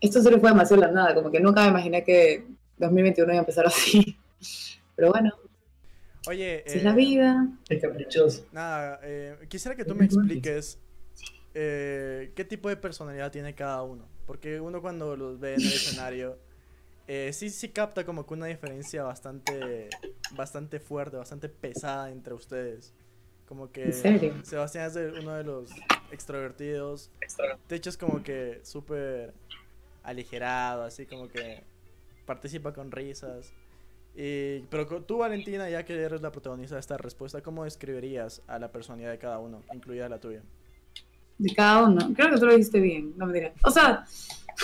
[0.00, 1.14] esto solo fue demasiado la nada.
[1.14, 2.46] Como que nunca me imaginé que
[2.78, 4.16] 2021 iba a empezar así.
[4.96, 5.32] Pero bueno,
[6.28, 7.48] Oye, es eh, la vida.
[7.68, 8.46] Es caprichoso.
[8.52, 10.78] Nada, eh, quisiera que tú me expliques
[11.58, 14.06] eh, qué tipo de personalidad tiene cada uno.
[14.26, 16.38] Porque uno cuando los ve en el escenario,
[17.08, 19.88] eh, sí, sí capta como que una diferencia bastante,
[20.32, 22.92] bastante fuerte, bastante pesada entre ustedes.
[23.46, 24.44] Como que ¿En serio?
[24.44, 25.70] Sebastián es uno de los
[26.10, 27.10] extrovertidos.
[27.68, 29.32] Techo es como que súper
[30.02, 31.64] aligerado, así como que
[32.26, 33.54] participa con risas.
[34.14, 38.58] Y, pero tú, Valentina, ya que eres la protagonista de esta respuesta, ¿cómo describirías a
[38.58, 40.42] la personalidad de cada uno, incluida la tuya?
[41.38, 42.12] De cada uno.
[42.14, 43.12] Creo que tú lo dijiste bien.
[43.16, 43.52] No me dirás.
[43.62, 44.04] O sea,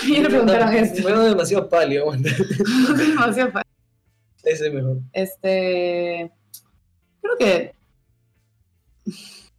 [0.09, 1.03] ya le preguntaron esto.
[1.03, 2.31] Bueno, demasiado aguanta.
[2.97, 3.73] Demasiado fácil.
[4.45, 4.99] Ese es mejor.
[5.12, 6.33] Este.
[7.20, 7.75] Creo que.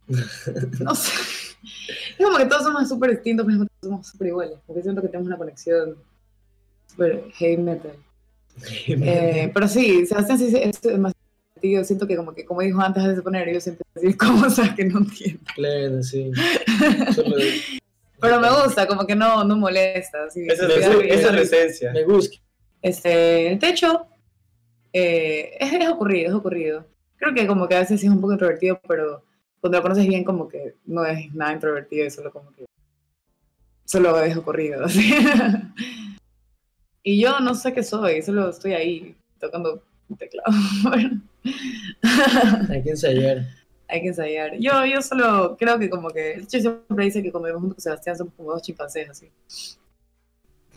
[0.80, 1.12] No sé.
[2.18, 4.58] Es como que todos somos súper distintos, pero todos somos súper iguales.
[4.66, 5.96] Porque siento que tenemos una conexión
[6.86, 7.96] súper heavy metal.
[8.86, 11.13] Eh, pero sí, Sebastián sí es demasiado
[11.64, 11.84] divertido.
[11.84, 14.98] Siento que, como que, como dijo antes de poner, yo siempre decir cosas que no
[14.98, 15.40] entiendo.
[15.54, 16.30] Claro, sí.
[18.20, 20.24] Pero me gusta, como que no, no molesta.
[20.24, 21.14] Así, Esa me es, risa.
[21.14, 21.92] esa es la esencia.
[21.92, 22.36] Me gusta.
[22.80, 24.06] Este, el techo
[24.92, 26.86] eh, es, es ocurrido, es ocurrido.
[27.16, 29.24] Creo que como que a veces sí es un poco introvertido, pero
[29.60, 32.64] cuando lo conoces bien como que no es nada introvertido, es solo como que
[33.84, 34.84] solo es ocurrido.
[34.86, 35.14] así.
[37.02, 39.82] y yo no sé qué soy, solo estoy ahí tocando
[40.18, 40.50] teclado.
[40.82, 41.20] Bueno.
[42.70, 43.46] Hay que ensayar.
[43.88, 44.56] Hay que ensayar.
[44.58, 47.82] Yo, yo solo creo que como que, techo siempre dice que cuando vivimos junto con
[47.82, 49.28] Sebastián somos como dos chimpancés así.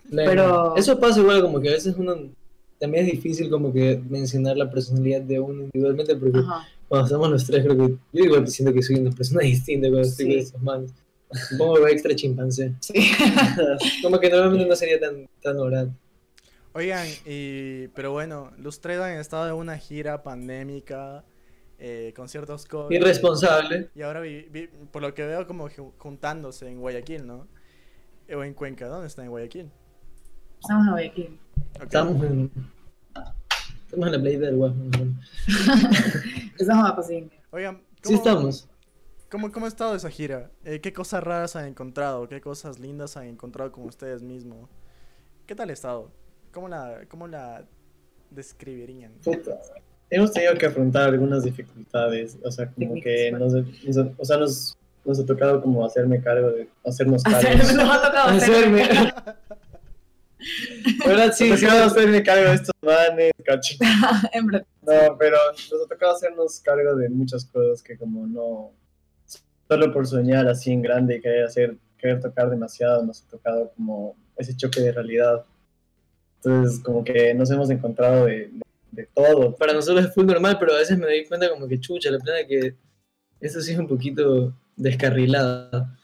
[0.09, 0.30] Claro.
[0.30, 2.15] Pero- Eso pasa igual como que a veces uno
[2.80, 6.67] también es difícil como que mencionar la personalidad de uno individualmente porque Ajá.
[6.88, 10.07] cuando estamos los tres creo que yo igual siento que soy una persona distinta cuando
[10.07, 10.32] estoy Sí.
[10.32, 10.91] con estos manos.
[11.49, 12.73] Supongo que va extra chimpancé.
[12.82, 12.93] Sí.
[14.01, 15.91] como que normalmente no sería tan, tan oral.
[16.78, 21.23] Oigan, y, pero bueno, los tres han estado en una gira pandémica,
[21.80, 22.95] eh, conciertos COVID.
[22.95, 23.89] Irresponsable.
[23.95, 27.47] Y ahora, vi- vi- por lo que veo, como ju- juntándose en Guayaquil, ¿no?
[28.32, 29.71] O en Cuenca, ¿dónde están en Guayaquil?
[30.61, 31.39] Estamos en Guayaquil.
[31.82, 32.51] Estamos en.
[33.86, 34.84] Estamos en la playa del Guasmo.
[36.59, 37.39] Estamos a Paciente.
[37.49, 38.69] Oigan, Sí estamos.
[39.32, 40.51] ¿Cómo, cómo ha estado esa gira?
[40.63, 42.28] Eh, ¿Qué cosas raras han encontrado?
[42.30, 44.69] ¿Qué cosas lindas han encontrado con ustedes mismos?
[45.47, 46.11] ¿Qué tal ha estado?
[46.52, 47.66] ¿Cómo la, cómo la
[48.30, 49.14] describirían?
[49.24, 49.58] Puta.
[50.10, 54.78] Hemos tenido que afrontar algunas dificultades, o sea, como que nos, nos- o sea, nos,
[55.04, 57.50] nos ha tocado como hacerme cargo de, hacernos cargo.
[57.58, 58.88] Nos ha tocado Hacerme.
[61.06, 61.66] verdad, sí, Nos sí.
[61.66, 63.76] ha tocado hacerme cargo de estos manes, cacho.
[64.88, 68.72] No, pero nos ha tocado hacernos cargo de muchas cosas que como no,
[69.68, 73.74] solo por soñar así en grande y querer hacer, querer tocar demasiado, nos ha tocado
[73.76, 75.43] como ese choque de realidad.
[76.38, 78.62] Entonces, como que nos hemos encontrado de, de,
[78.92, 79.56] de todo.
[79.56, 82.20] Para nosotros es full normal, pero a veces me doy cuenta como que chucha, la
[82.20, 82.76] plena que
[83.42, 85.96] eso sí es un poquito descarrilada.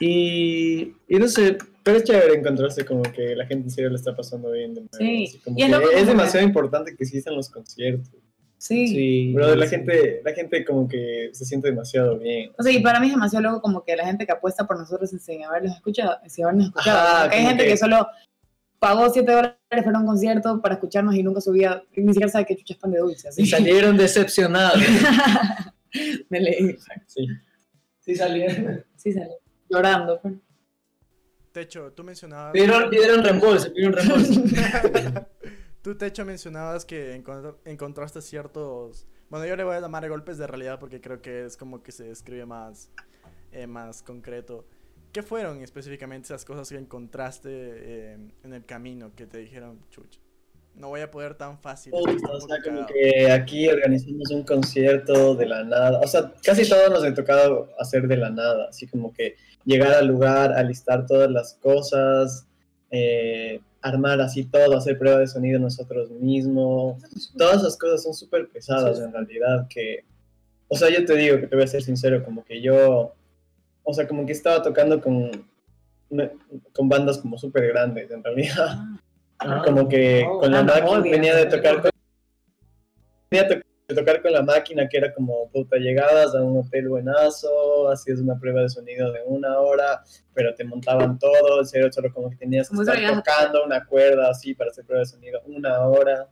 [0.00, 3.96] Y, y no sé, Pero es chévere encontrarse como que la gente en serio le
[3.96, 4.74] está pasando bien.
[4.74, 8.10] De Sí, así como y es que es demasiado importante que existan los conciertos.
[8.58, 8.88] Sí.
[8.88, 9.32] sí.
[9.34, 9.76] Bro, la sí.
[9.76, 12.50] gente, la gente como que se siente demasiado bien.
[12.58, 14.78] O sea, y para mí es demasiado loco como que la gente que apuesta por
[14.78, 16.98] nosotros sin haberlos escuchado, sin habernos escuchado.
[16.98, 17.76] Ajá, Porque hay gente que- que...
[17.76, 18.06] solo
[18.78, 22.46] pagó 7 dólares para un concierto para escucharnos y nunca subía, y ni siquiera sabe
[22.46, 23.28] que chucha es pan de dulce.
[23.28, 23.42] Así.
[23.42, 24.78] Y salieron decepcionados.
[26.30, 26.76] Me leí.
[27.06, 27.26] Sí.
[28.00, 28.84] Sí salieron.
[28.96, 29.36] Sí, sale.
[29.68, 30.20] Llorando.
[30.20, 30.34] pues.
[31.52, 32.52] Techo, tú mencionabas...
[32.52, 34.42] Pidieron, pidieron reembolso, pidieron reembolso.
[35.82, 39.06] Tú, Techo, mencionabas que encontr- encontraste ciertos...
[39.30, 41.92] Bueno, yo le voy a llamar golpes de realidad porque creo que es como que
[41.92, 42.90] se describe más,
[43.52, 44.66] eh, más concreto.
[45.16, 50.20] ¿Qué fueron específicamente esas cosas que encontraste eh, en el camino que te dijeron, chucha,
[50.74, 51.94] no voy a poder tan fácil?
[51.94, 52.86] un O sea, como cagado"?
[52.88, 56.00] que aquí organizamos un concierto de la nada.
[56.00, 58.66] O sea, casi todo nos ha tocado hacer de la nada.
[58.68, 62.46] Así como que llegar al lugar, alistar todas las cosas,
[62.90, 67.02] eh, armar así todo, hacer prueba de sonido nosotros mismos.
[67.38, 69.66] Todas esas cosas son súper pesadas en realidad.
[69.70, 70.04] Que,
[70.68, 73.14] o sea, yo te digo que te voy a ser sincero, como que yo,
[73.88, 75.30] o sea, como que estaba tocando con,
[76.72, 78.78] con bandas como súper grandes en realidad.
[79.38, 79.62] Ah.
[79.64, 80.40] como que Oh.
[80.40, 81.90] con la Ah, máquina venía de tocar con,
[83.30, 83.54] venía to-
[83.88, 88.18] de tocar con la máquina que era como puta llegabas a un hotel buenazo hacías
[88.18, 90.02] una prueba de sonido de una hora
[90.34, 94.30] pero te montaban todo en serio solo como que tenías que estar tocando una cuerda
[94.30, 96.26] así para hacer prueba de sonido una hora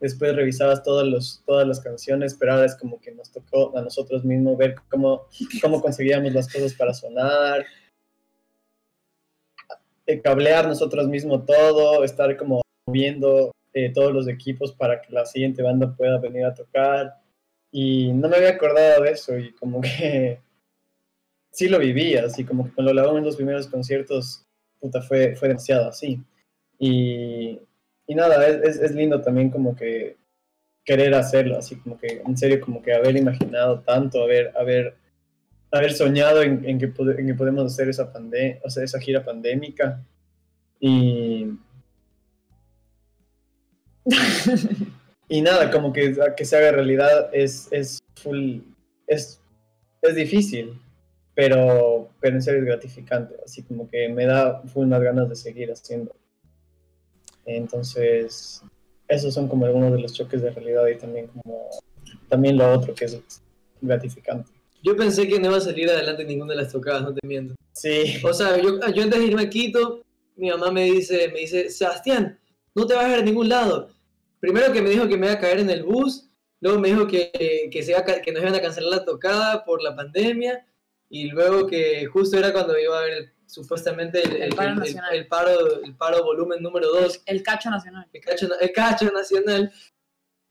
[0.00, 3.82] después revisabas todos los, todas las canciones pero ahora es como que nos tocó a
[3.82, 5.26] nosotros mismos ver cómo,
[5.62, 7.64] cómo conseguíamos las cosas para sonar
[10.10, 15.24] eh, cablear nosotros mismos todo, estar como moviendo eh, todos los equipos para que la
[15.24, 17.14] siguiente banda pueda venir a tocar.
[17.70, 20.40] Y no me había acordado de eso y como que
[21.52, 24.44] sí lo viví, así como que cuando lo hago en los primeros conciertos,
[24.80, 26.20] puta, fue, fue demasiado así.
[26.76, 27.60] Y,
[28.10, 30.16] y nada, es, es, lindo también como que
[30.84, 34.96] querer hacerlo, así como que en serio como que haber imaginado tanto, haber, haber,
[35.70, 39.24] haber soñado en, en que, en que podemos hacer esa, pande o sea, esa gira
[39.24, 40.04] pandémica.
[40.80, 41.52] Y,
[45.28, 48.58] y nada, como que, que se haga realidad es, es full,
[49.06, 49.40] es,
[50.02, 50.82] es difícil,
[51.32, 55.36] pero, pero en serio es gratificante, así como que me da full unas ganas de
[55.36, 56.12] seguir haciendo.
[57.46, 58.62] Entonces,
[59.08, 61.68] esos son como algunos de los choques de realidad y también como,
[62.28, 63.42] también lo otro que es
[63.80, 64.50] gratificante.
[64.82, 67.54] Yo pensé que no iba a salir adelante ninguna de las tocadas, no te miento.
[67.72, 70.02] Sí, O sea, yo, yo antes de irme a Quito,
[70.36, 72.38] mi mamá me dice, me dice, Sebastián,
[72.74, 73.90] no te vas a ir a ningún lado.
[74.38, 76.30] Primero que me dijo que me iba a caer en el bus,
[76.60, 79.64] luego me dijo que, que, se iba a que nos iban a cancelar la tocada
[79.64, 80.66] por la pandemia,
[81.10, 84.76] y luego que justo era cuando iba a el- supuestamente el, El el- paro el-
[84.78, 85.14] nacional.
[85.14, 88.06] el paro, el paro volumen número 2, El cacho nacional.
[88.12, 89.72] el cacho, el cacho nacional.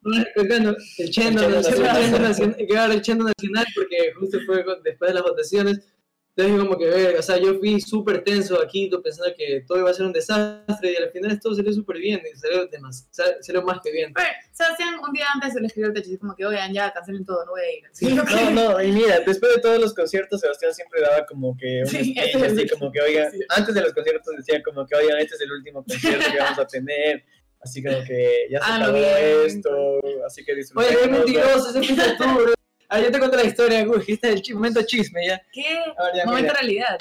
[0.02, 2.89] Bueno, El chendo nacional, nacional.
[3.30, 5.80] nacional, porque justo fue después de las votaciones.
[6.41, 9.89] Entonces, como que, ver, o sea, yo fui súper tenso aquí, pensando que todo iba
[9.89, 12.69] a ser un desastre, y al final todo salió súper bien, y salió,
[13.41, 14.13] salió más que bien.
[14.13, 17.25] Pero, Sebastián, un día antes se le escribió el techo, como que, oigan, ya, cancelen
[17.25, 17.85] todo, no voy a ir.
[17.91, 21.81] Así, No, no, y mira, después de todos los conciertos, Sebastián siempre daba como que
[21.81, 23.39] un Sí, speech, es así como que, oigan, sí.
[23.49, 26.59] antes de los conciertos decía como que, oigan, este es el último concierto que vamos
[26.59, 27.23] a tener,
[27.59, 29.45] así como que ya se Ah, lo acabó vi.
[29.45, 31.01] esto, así que Oye, disfrutemos.
[31.01, 32.53] qué mentiroso, ese tú, bro.
[32.89, 35.41] Ah, yo te cuento la historia, Gus, este es el momento chisme, ya.
[35.53, 35.61] ¿Qué?
[35.85, 36.53] Ver, ya, Momento mira.
[36.59, 36.97] realidad.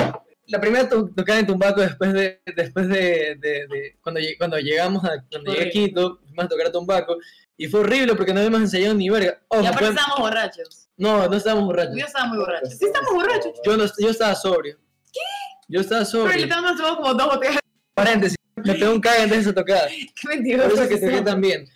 [0.47, 4.59] la primera to- tocada en Tumbaco después de, después de, de- de- cuando, lleg- cuando
[4.59, 5.71] llegamos a, cuando llegué a.
[5.71, 7.17] Quito, fuimos a tocar a Tumbaco,
[7.57, 9.41] y fue horrible porque no habíamos ensayado ni verga.
[9.49, 10.89] Ojo, Y aparte fue- estábamos borrachos.
[10.97, 11.97] no, no estábamos borrachos.
[11.99, 12.67] Yo estaba muy borracho.
[12.71, 13.53] Sí, estamos borrachos.
[13.65, 14.79] Yo, no, yo estaba sobrio.
[15.13, 15.21] ¿Qué?
[15.69, 16.37] Yo estaba Pero sobrio.
[16.37, 17.61] literalmente nos tomamos como dos botellas.
[17.95, 19.89] Paréntesis, me pegó un cague antes de esa tocada.
[20.21, 20.69] Qué mentiroso.
[20.71, 21.69] Por eso que toqué también.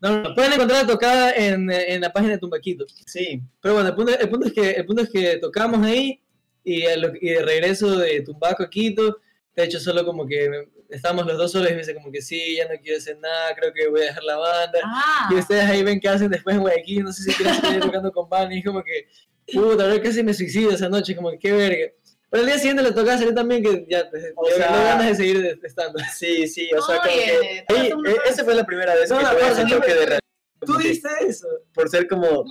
[0.00, 2.84] No, no, pueden encontrar la tocada en, en la página de Tumbaquito.
[3.06, 6.20] Sí, Pero bueno, el punto, el punto es que el punto es que tocamos ahí
[6.62, 9.18] y, lo- y de regreso de Tumbaco a Quito,
[9.56, 12.56] de hecho solo como que estábamos los dos solos y me dice como que sí,
[12.56, 14.78] ya no quiero hacer nada, creo que voy a dejar la banda.
[14.84, 15.28] Ah.
[15.32, 18.12] Y ustedes ahí ven qué hacen después en Guayaquil, no sé si quieren seguir tocando
[18.12, 19.08] con Van y es como que,
[19.52, 21.92] puta, ahora casi me suicido esa noche, como que qué verga.
[22.30, 25.06] Pero el día siguiente le tocaba salir también que ya, pues, O sea- no ganas
[25.08, 25.98] de seguir estando.
[26.14, 27.64] sí, sí, o sea, como que...
[27.68, 28.16] sabe.
[28.26, 30.18] esa fue la primera vez No, que tuve ese de realidad.
[30.60, 31.46] Tú diste eso.
[31.72, 32.44] por ser como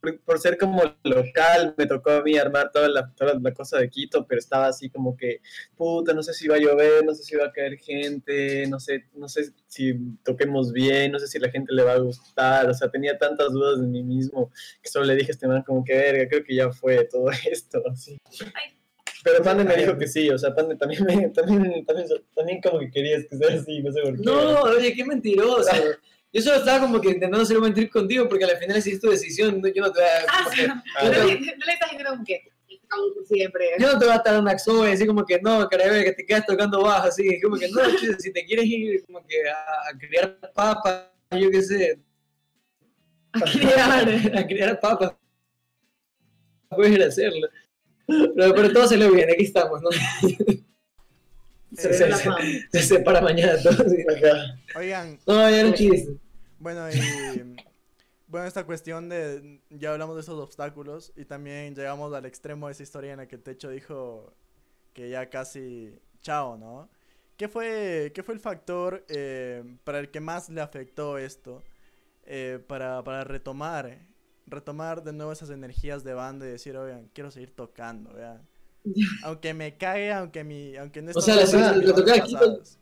[0.00, 3.78] por, por ser como local me tocó a mí armar toda la, toda la cosa
[3.78, 5.40] de Quito pero estaba así como que
[5.76, 8.80] puta no sé si va a llover no sé si va a caer gente no
[8.80, 12.68] sé no sé si toquemos bien no sé si la gente le va a gustar
[12.70, 14.50] o sea tenía tantas dudas de mí mismo
[14.82, 17.30] que solo le dije a este man como que verga creo que ya fue todo
[17.50, 18.16] esto así
[18.54, 18.79] Ay.
[19.22, 22.78] Pero Pande me dijo que sí, o sea, Pande también, me, también, también, también como
[22.80, 24.22] que querías que sea así, no sé por qué.
[24.22, 25.70] No, oye, qué mentiroso.
[26.32, 29.00] Yo solo estaba como que intentando hacer un buen trip contigo porque al final es
[29.00, 30.26] tu decisión, no- yo no te voy a...
[30.28, 30.64] Ah, sí.
[30.64, 31.24] No Ah, le no
[31.66, 32.40] le estás diciendo como que
[33.26, 33.66] siempre.
[33.80, 36.12] yo no te voy a estar dando axo y decir como que no, carabé, que
[36.12, 37.80] te quedas tocando bajo, así, como que no,
[38.18, 41.06] si te quieres ir como que a, a criar papas,
[41.36, 41.98] yo qué sé,
[43.32, 44.08] A criar.
[44.38, 45.12] a criar papas,
[46.68, 47.48] puedes ir a hacerlo.
[48.36, 49.88] Pero, pero todo salió bien, aquí estamos, ¿no?
[51.76, 52.10] Se Se-
[52.72, 53.72] se- separa mañana todo.
[53.88, 53.96] sí.
[54.08, 54.58] Ajá.
[54.76, 56.16] Oigan, No, ya era un chiste.
[56.58, 57.56] bueno, y
[58.26, 62.72] bueno, esta cuestión de ya hablamos de esos obstáculos y también llegamos al extremo de
[62.72, 64.34] esa historia en la que Techo dijo
[64.92, 66.88] que ya casi chao, ¿no?
[67.36, 71.62] ¿Qué fue, qué fue el factor eh, para el que más le afectó esto?
[72.32, 73.98] eh, para, para retomar,
[74.50, 78.46] retomar de nuevo esas energías de banda y decir, oigan, quiero seguir tocando, vean.
[79.24, 82.78] Aunque me cague, aunque mi, aunque no O sea, la- bandas aquí, pasadas.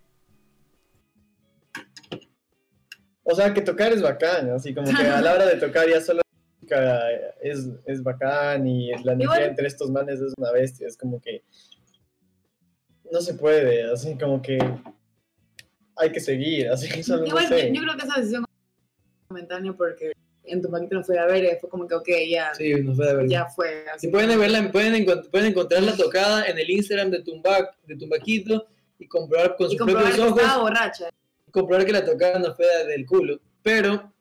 [3.30, 6.00] O sea, que tocar es bacán, así como que a la hora de tocar ya
[6.00, 6.22] solo
[6.60, 7.10] música
[7.42, 11.42] es, es bacán y la energía entre estos manes es una bestia, es como que
[13.12, 14.58] no se puede, así como que
[15.96, 17.68] hay que seguir, así solo no sé.
[17.68, 18.44] yo, yo creo que esa decisión
[19.28, 20.12] momentánea porque
[20.45, 23.07] en tu no fue a ver y fue como que ok, ya, Sí, nos fue
[23.07, 23.28] de verdad.
[23.28, 23.84] ya fue.
[23.95, 27.76] Así Si pueden verla, pueden, encont- pueden encontrar la tocada en el Instagram de Tumbac,
[27.86, 28.66] de Tumbaquito
[28.99, 31.11] y comprobar con y sus comprobar propios que ojos, estaba borracha.
[31.51, 33.41] comprobar que la tocada no fue del culo.
[33.62, 34.12] Pero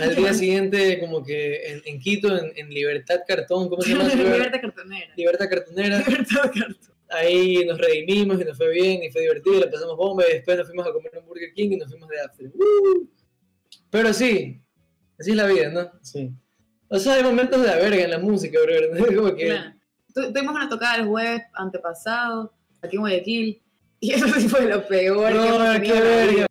[0.00, 4.04] al día siguiente, como que en, en Quito, en, en Libertad Cartón, ¿cómo se llama?
[4.14, 5.12] Libertad cartonera.
[5.16, 5.98] Libertad Cartonera.
[5.98, 6.76] Libertad cartonera.
[7.12, 10.34] Ahí nos redimimos y nos fue bien y fue divertido, y la pasamos bomba y
[10.34, 12.46] después nos fuimos a comer un Burger King y nos fuimos de after.
[12.54, 13.10] ¡Woo!
[13.90, 14.60] Pero sí,
[15.20, 15.90] así es la vida, ¿no?
[16.02, 16.32] Sí.
[16.88, 18.72] O sea, hay momentos de la verga en la música, bro.
[19.06, 19.46] Es como que...
[19.46, 19.74] Claro.
[20.12, 22.52] Tuvimos una tocada el jueves antepasado,
[22.82, 23.62] aquí en Guayaquil,
[24.00, 26.46] y eso sí fue lo peor No, qué verga.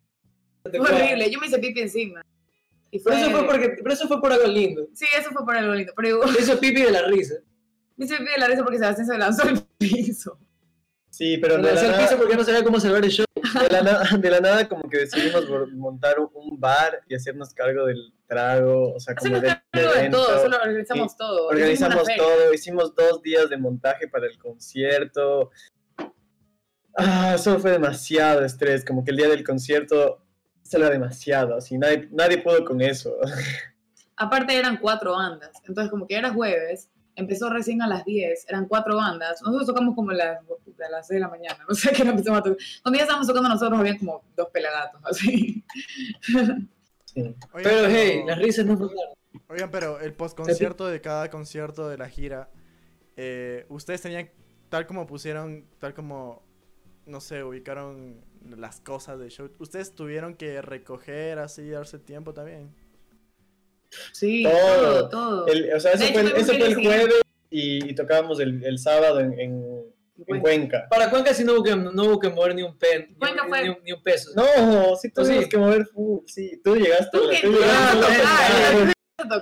[0.64, 2.22] Fue horrible, yo me hice pipi encima.
[2.92, 3.12] Y fue...
[3.12, 4.88] Pero eso fue, porque, pero eso fue por algo lindo.
[4.94, 7.36] Sí, eso fue por algo lindo, pero igual Eso pipi de la risa.
[7.98, 10.40] me hice pipi de la risa porque Sebastián se lanzó al piso.
[11.10, 13.26] Sí, pero de la, nada, porque no sabía cómo salvar el show.
[13.36, 17.86] de, la nada, de la nada como que decidimos montar un- bar y hacernos cargo
[17.86, 21.48] del trago, o sea, como Hacemos del cargo de todo, solo organizamos todo.
[21.48, 25.52] Organizamos todo, hicimos dos días de montaje para el concierto.
[26.96, 30.26] Ah, eso fue demasiado estrés, como que el día del concierto
[30.62, 33.16] se era demasiado, así nadie, nadie pudo con eso.
[34.18, 36.90] Aparte eran cuatro bandas, entonces como que era jueves,
[37.20, 41.08] empezó recién a las 10, eran cuatro bandas, nosotros tocamos como a las, a las
[41.08, 42.58] 6 de la mañana, no sé qué hora empezamos a tocar.
[42.82, 45.64] Cuando ya estábamos tocando nosotros había como dos pelagatos, así.
[47.06, 47.22] Sí.
[47.54, 49.16] Oigan, Pero hey, las risas no faltaron.
[49.48, 52.50] Oigan, pero el postconcierto de cada concierto de la gira,
[53.18, 54.30] eh, ustedes tenían,
[54.70, 56.44] tal como pusieron, tal como,
[57.06, 62.74] no sé, ubicaron las cosas del show, ustedes tuvieron que recoger así, darse tiempo también.
[64.12, 65.10] Sí, Todo.
[65.10, 65.48] todo, todo.
[65.48, 67.16] El- o sea, eso fue, eso fue el jueves
[67.50, 69.84] y, y tocábamos el, el sábado en, en-
[70.28, 70.86] en Cuenca.
[70.90, 73.44] Para Cuenca sí no hubo que, no hubo que mover ni un pen, ni, Cuenca
[73.44, 74.32] un- fue- ni un, ni un peso.
[74.36, 75.50] No, sí tuvimos Sí.
[75.50, 76.62] que mover full, sí.
[76.64, 77.18] Tú llegaste.
[77.18, 78.94] Tú a la- que tú llegaste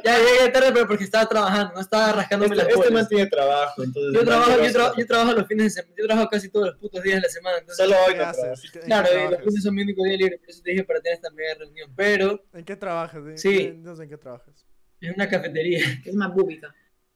[0.03, 2.91] Ya llegué tarde, pero porque estaba trabajando, no estaba rascándome Este, las este bolas.
[2.93, 4.13] man tiene trabajo, entonces.
[4.13, 6.75] Yo trabajo, yo, tra- yo trabajo los fines de semana, yo trabajo casi todos los
[6.77, 7.57] putos días de la semana.
[7.59, 8.41] Entonces, Solo hoy ¿Qué no haces?
[8.41, 8.61] trabajo.
[8.65, 10.83] ¿En qué claro, y los lunes son mi único día libre, por eso te dije
[10.83, 11.91] para tener esta mega reunión.
[11.95, 13.21] Pero ¿En qué trabajas?
[13.25, 13.57] ¿En Sí.
[13.57, 13.63] sé
[14.03, 14.65] en qué trabajas.
[15.01, 15.79] en una cafetería.
[16.05, 16.73] Es más búbica.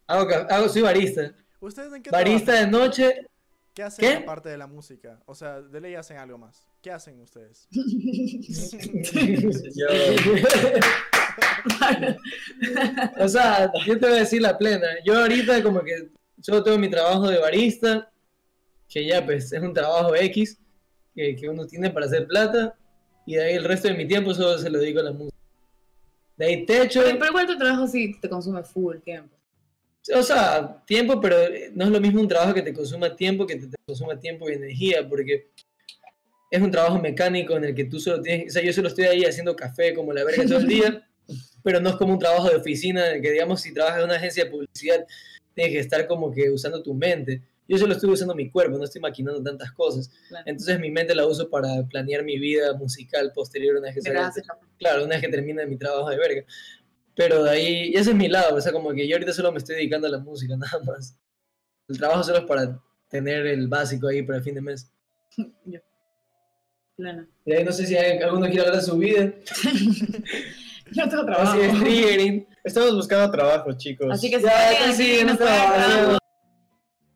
[0.07, 1.33] Hago, hago, soy barista.
[1.59, 2.71] ¿Ustedes en qué Barista trabajan?
[2.71, 3.27] de noche
[3.73, 4.15] ¿Qué hacen ¿Qué?
[4.17, 5.21] aparte de la música?
[5.25, 6.67] O sea, de ley hacen algo más.
[6.81, 7.67] ¿Qué hacen ustedes?
[7.71, 9.87] Yo,
[13.19, 14.87] o sea, yo te voy a decir la plena.
[15.05, 16.09] Yo ahorita como que
[16.41, 18.11] solo tengo mi trabajo de barista,
[18.89, 20.57] que ya pues es un trabajo X
[21.13, 22.75] que, que uno tiene para hacer plata,
[23.25, 25.37] y de ahí el resto de mi tiempo solo se lo dedico a la música.
[26.37, 29.35] De ahí techo, Pero, pero igual tu trabajo sí te consume full tiempo.
[30.15, 31.37] o sea, tiempo, pero
[31.73, 34.49] no es lo mismo un trabajo que te consuma tiempo que te, te consuma tiempo
[34.49, 35.51] y energía, porque
[36.49, 39.05] es un trabajo mecánico en el que tú solo tienes, o sea, yo solo estoy
[39.05, 41.07] ahí haciendo café como la verga todo el día,
[41.63, 44.05] pero no es como un trabajo de oficina en el que, digamos, si trabajas en
[44.05, 45.05] una agencia de publicidad,
[45.53, 47.41] tienes que estar como que usando tu mente.
[47.67, 50.09] Yo solo estoy usando mi cuerpo, no estoy maquinando tantas cosas.
[50.27, 50.43] Claro.
[50.47, 54.33] Entonces mi mente la uso para planear mi vida musical posterior una vez que salga-
[54.77, 56.43] claro, una vez que termine mi trabajo de verga.
[57.15, 59.59] Pero de ahí, ese es mi lado, o sea, como que yo ahorita solo me
[59.59, 61.17] estoy dedicando a la música, nada más.
[61.87, 64.91] El trabajo solo es para tener el básico ahí para el fin de mes.
[65.65, 65.79] Yo.
[66.97, 67.27] Plena.
[67.45, 69.33] Y ahí no sé si hay- alguno quiere hablar de su vida,
[70.95, 71.53] Yo no tengo trabajo.
[71.53, 72.47] si es triggering.
[72.63, 74.07] estamos buscando trabajo, chicos.
[74.11, 75.73] Así que si Ya, alguien consiguen aquí un nos puede trabajo.
[75.91, 76.15] ayudar,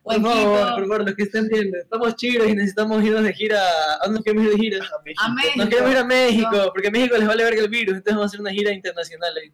[0.08, 3.34] o Por favor, por favor, los que estén viendo, estamos chidos y necesitamos irnos de
[3.34, 3.60] gira.
[3.60, 4.78] ¿A dónde nos queremos ir de gira?
[4.86, 5.24] A México.
[5.24, 5.58] A México.
[5.58, 8.24] Nos queremos ir a México, porque a México les vale verga el virus, entonces vamos
[8.24, 9.54] a hacer una gira internacional ahí.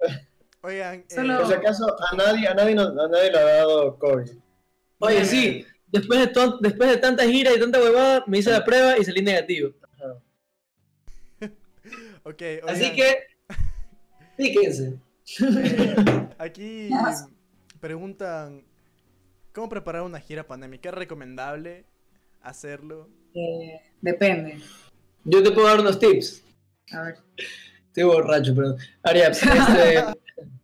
[0.62, 3.98] Oigan, Solo- eh, Por si acaso, a nadie, a nadie, a nadie le ha dado
[3.98, 4.30] COVID.
[4.98, 5.26] Oye, Bien.
[5.26, 8.96] sí, después de, ton- después de tanta gira y tanta huevada, me hice la prueba
[8.98, 9.70] y salí negativo.
[12.24, 13.18] ok, Así oigan, que,
[14.46, 14.98] eh,
[16.38, 16.90] aquí
[17.80, 18.64] preguntan,
[19.52, 20.88] ¿cómo preparar una gira pandémica?
[20.88, 21.84] ¿Es recomendable
[22.40, 23.08] hacerlo?
[23.34, 24.58] eh, depende.
[25.24, 26.42] Yo te puedo dar unos tips.
[26.92, 27.16] A ver.
[27.86, 28.78] Estoy borracho, perdón.
[29.04, 30.04] Este,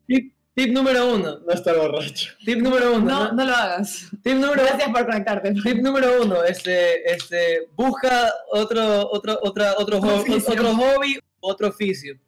[0.07, 1.41] tip, tip número uno.
[1.41, 2.33] No está borracho.
[2.45, 3.05] Tip número uno.
[3.05, 3.33] No, ¿no?
[3.33, 4.09] no lo hagas.
[4.23, 5.53] Tip número Gracias por conectarte.
[5.55, 12.19] Tip número uno, este, este, busca otro, otro, otra, otro, otro hobby, otro oficio.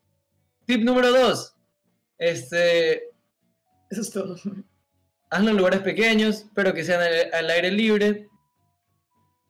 [0.68, 1.54] Tip número dos,
[2.18, 3.04] este,
[3.88, 4.36] Eso es todo.
[5.30, 8.28] hazlo en lugares pequeños, pero que sean al, al aire libre.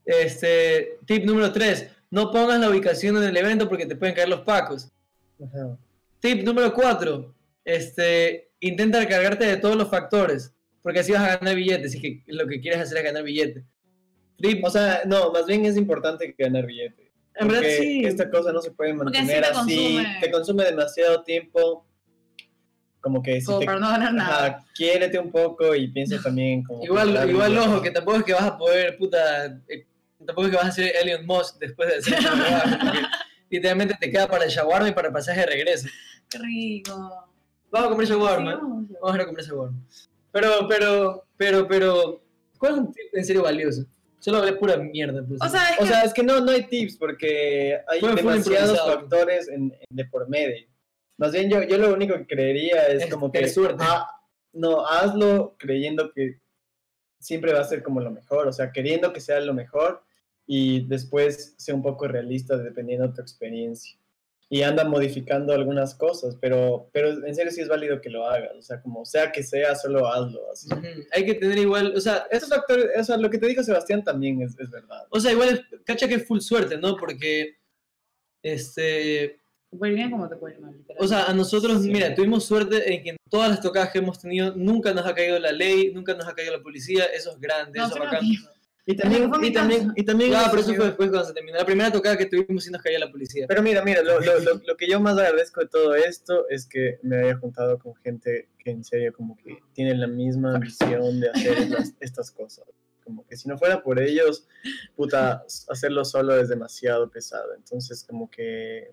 [0.04, 4.28] Este, tip número 3, no pongas la ubicación en el evento porque te pueden caer
[4.28, 4.92] los pacos.
[5.44, 5.76] Ajá.
[6.20, 11.56] Tip número 4, este, intenta recargarte de todos los factores, porque así vas a ganar
[11.56, 13.64] billetes, y que lo que quieres hacer es ganar billetes.
[14.36, 17.07] Tip, O sea, no, más bien es importante ganar billete.
[17.38, 18.04] En verdad sí.
[18.04, 19.58] esta cosa no se puede Porque sí mantener te así.
[19.58, 20.18] consume.
[20.20, 21.86] Te consume demasiado tiempo.
[23.00, 24.64] Como que si Como te, para no ganar nada.
[24.74, 26.84] Quiérete un poco y piensa también como...
[26.84, 29.86] Igual, igual ojo, que tampoco es que vas a poder, puta, eh,
[30.18, 32.18] tampoco es que vas a ser Elon Musk después de hacer
[33.50, 35.88] literalmente te queda para el shawarma y para el pasaje de regreso.
[36.28, 37.30] Qué rico.
[37.70, 38.52] Vamos a comer shawarma.
[38.52, 38.88] Sí, vamos.
[39.00, 39.78] Vamos a ir a comer shawarma.
[40.32, 42.22] Pero, pero, pero, pero,
[42.58, 43.84] ¿cuál es un tip en serio valioso?
[44.20, 45.24] Solo hablé pura mierda.
[45.26, 45.40] pues.
[45.42, 48.14] O sea, es O que sea, es que no, no hay tips porque hay Fue
[48.14, 50.66] demasiados factores en, en- de por medio.
[51.18, 53.48] Más bien yo, yo lo único que creería es, Es como que...
[53.48, 53.82] suerte.
[53.86, 54.08] ah,
[54.52, 56.40] no, hazlo creyendo que
[57.20, 60.02] siempre va a ser como lo mejor, o sea, queriendo que sea lo mejor
[60.46, 63.98] y después sea un poco realista dependiendo de tu experiencia.
[64.50, 68.52] Y anda modificando algunas cosas, pero, pero en serio sí es válido que lo hagas,
[68.56, 70.40] o sea, como sea que sea, solo hazlo.
[70.50, 70.68] Así.
[71.12, 74.02] Hay que tener igual, o sea, Esos factores, o sea, lo que te dijo Sebastián
[74.02, 75.06] también es, es verdad.
[75.10, 76.96] o sea, igual, es- cacha que es full suerte, ¿no?
[76.96, 77.56] Porque,
[78.42, 79.38] este,
[79.70, 80.74] te puede bien como te puede mal.
[80.98, 81.90] o sea, a nosotros, Sí.
[81.90, 85.14] mira, tuvimos suerte en que en todas las tocadas que hemos tenido, nunca nos ha
[85.14, 88.00] caído la ley, nunca nos ha caído la policía, eso es grande, no, eso es
[88.00, 88.20] bacán.
[88.90, 91.58] Y también, y también, y también Ah, eso pero eso fue después cuando se terminó.
[91.58, 93.44] La primera tocada que tuvimos sí nos caía la policía.
[93.46, 96.66] Pero mira, mira, lo, lo, lo, lo que yo más agradezco de todo esto es
[96.66, 101.20] que me haya juntado con gente que en serio como que tiene la misma visión
[101.20, 102.64] de hacer estas, estas cosas.
[103.04, 104.48] Como que si no fuera por ellos,
[104.96, 107.54] puta, hacerlo solo es demasiado pesado.
[107.54, 108.92] Entonces como que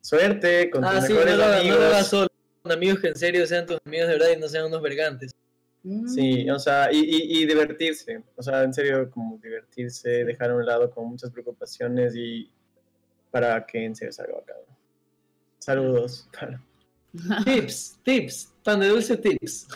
[0.00, 2.06] suerte con tus ah, sí, no mejores no amigos.
[2.06, 2.28] solo.
[2.62, 5.34] Con amigos que en serio sean tus amigos de verdad y no sean unos vergantes.
[5.82, 6.08] Mm.
[6.08, 8.22] Sí, o sea, y, y, y divertirse.
[8.36, 12.50] O sea, en serio, como divertirse, dejar a un lado con muchas preocupaciones y
[13.30, 14.56] para que en serio salga bacán.
[15.58, 16.28] Saludos.
[17.44, 19.66] Tips, tips, pan de dulce tips.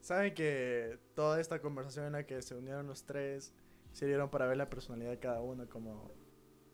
[0.00, 3.52] Saben que toda esta conversación en la que se unieron los tres
[3.92, 6.10] sirvieron para ver la personalidad de cada uno como...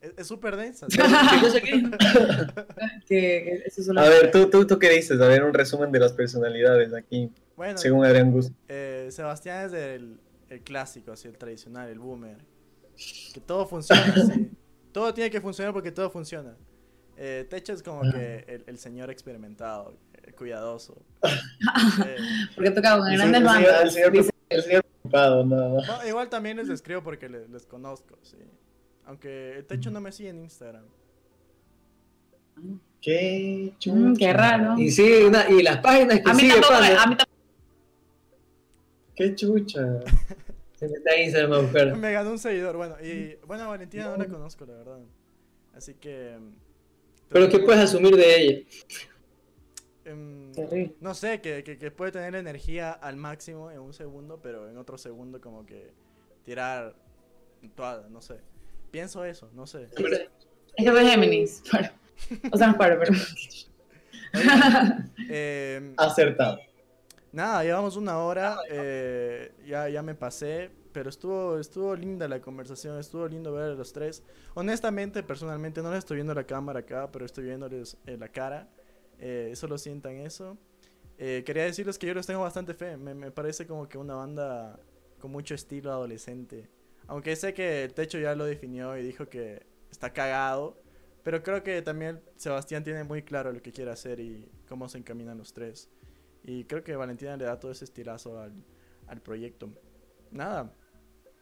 [0.00, 0.86] Es es súper densa.
[3.96, 5.20] A ver, ¿tú, tú, ¿tú qué dices?
[5.20, 8.52] A ver, un resumen de las personalidades aquí, Bueno, según Adrián Gus.
[8.68, 12.38] eh, Sebastián es el, el clásico, así, el tradicional, el boomer.
[13.34, 14.50] Que todo funciona, así.
[14.92, 16.56] Todo tiene que funcionar porque todo funciona.
[17.16, 19.94] Eh, Techo es como que el, el señor experimentado,
[20.24, 20.96] el cuidadoso.
[22.06, 22.16] Eh,
[22.54, 23.82] Porque toca con El grandes bandas.
[23.82, 25.80] el señor, dice- el señor ocupado, no.
[25.82, 28.38] No, igual también les escribo porque le- les, conozco, sí.
[29.04, 30.84] Aunque el techo no me sigue en Instagram.
[33.00, 33.74] Qué.
[33.86, 34.78] Mm, qué raro.
[34.78, 37.27] Y sí, una- y las páginas que A mí sigue tampoco, a mí tampoco.
[39.18, 39.80] Qué chucha.
[40.80, 41.96] a Instagram a buscar.
[41.96, 42.94] Me ganó un seguidor, bueno.
[43.02, 45.00] Y bueno, a Valentina no la conozco, la verdad.
[45.74, 46.38] Así que...
[47.28, 48.60] Pero ¿qué puedes asumir de ella?
[50.04, 50.52] em,
[51.00, 54.78] no sé, que, que, que puede tener energía al máximo en un segundo, pero en
[54.78, 55.90] otro segundo como que
[56.44, 56.94] tirar
[57.74, 58.36] toda, no sé.
[58.92, 59.82] Pienso eso, no sé.
[59.82, 59.90] Es
[60.76, 61.62] que soy Géminis.
[62.52, 63.12] O sea, no paro, pero.
[65.28, 66.58] Em, Acertado.
[67.38, 72.98] Nada, llevamos una hora, eh, ya, ya me pasé, pero estuvo, estuvo linda la conversación,
[72.98, 74.24] estuvo lindo ver a los tres.
[74.54, 78.68] Honestamente, personalmente, no les estoy viendo la cámara acá, pero estoy viéndoles eh, la cara.
[79.20, 80.58] Eh, solo sientan eso.
[81.16, 84.16] Eh, quería decirles que yo les tengo bastante fe, me, me parece como que una
[84.16, 84.80] banda
[85.20, 86.68] con mucho estilo adolescente.
[87.06, 90.82] Aunque sé que el techo ya lo definió y dijo que está cagado,
[91.22, 94.98] pero creo que también Sebastián tiene muy claro lo que quiere hacer y cómo se
[94.98, 95.88] encaminan los tres.
[96.44, 98.52] Y creo que Valentina le da todo ese estirazo al,
[99.06, 99.70] al proyecto.
[100.30, 100.72] Nada,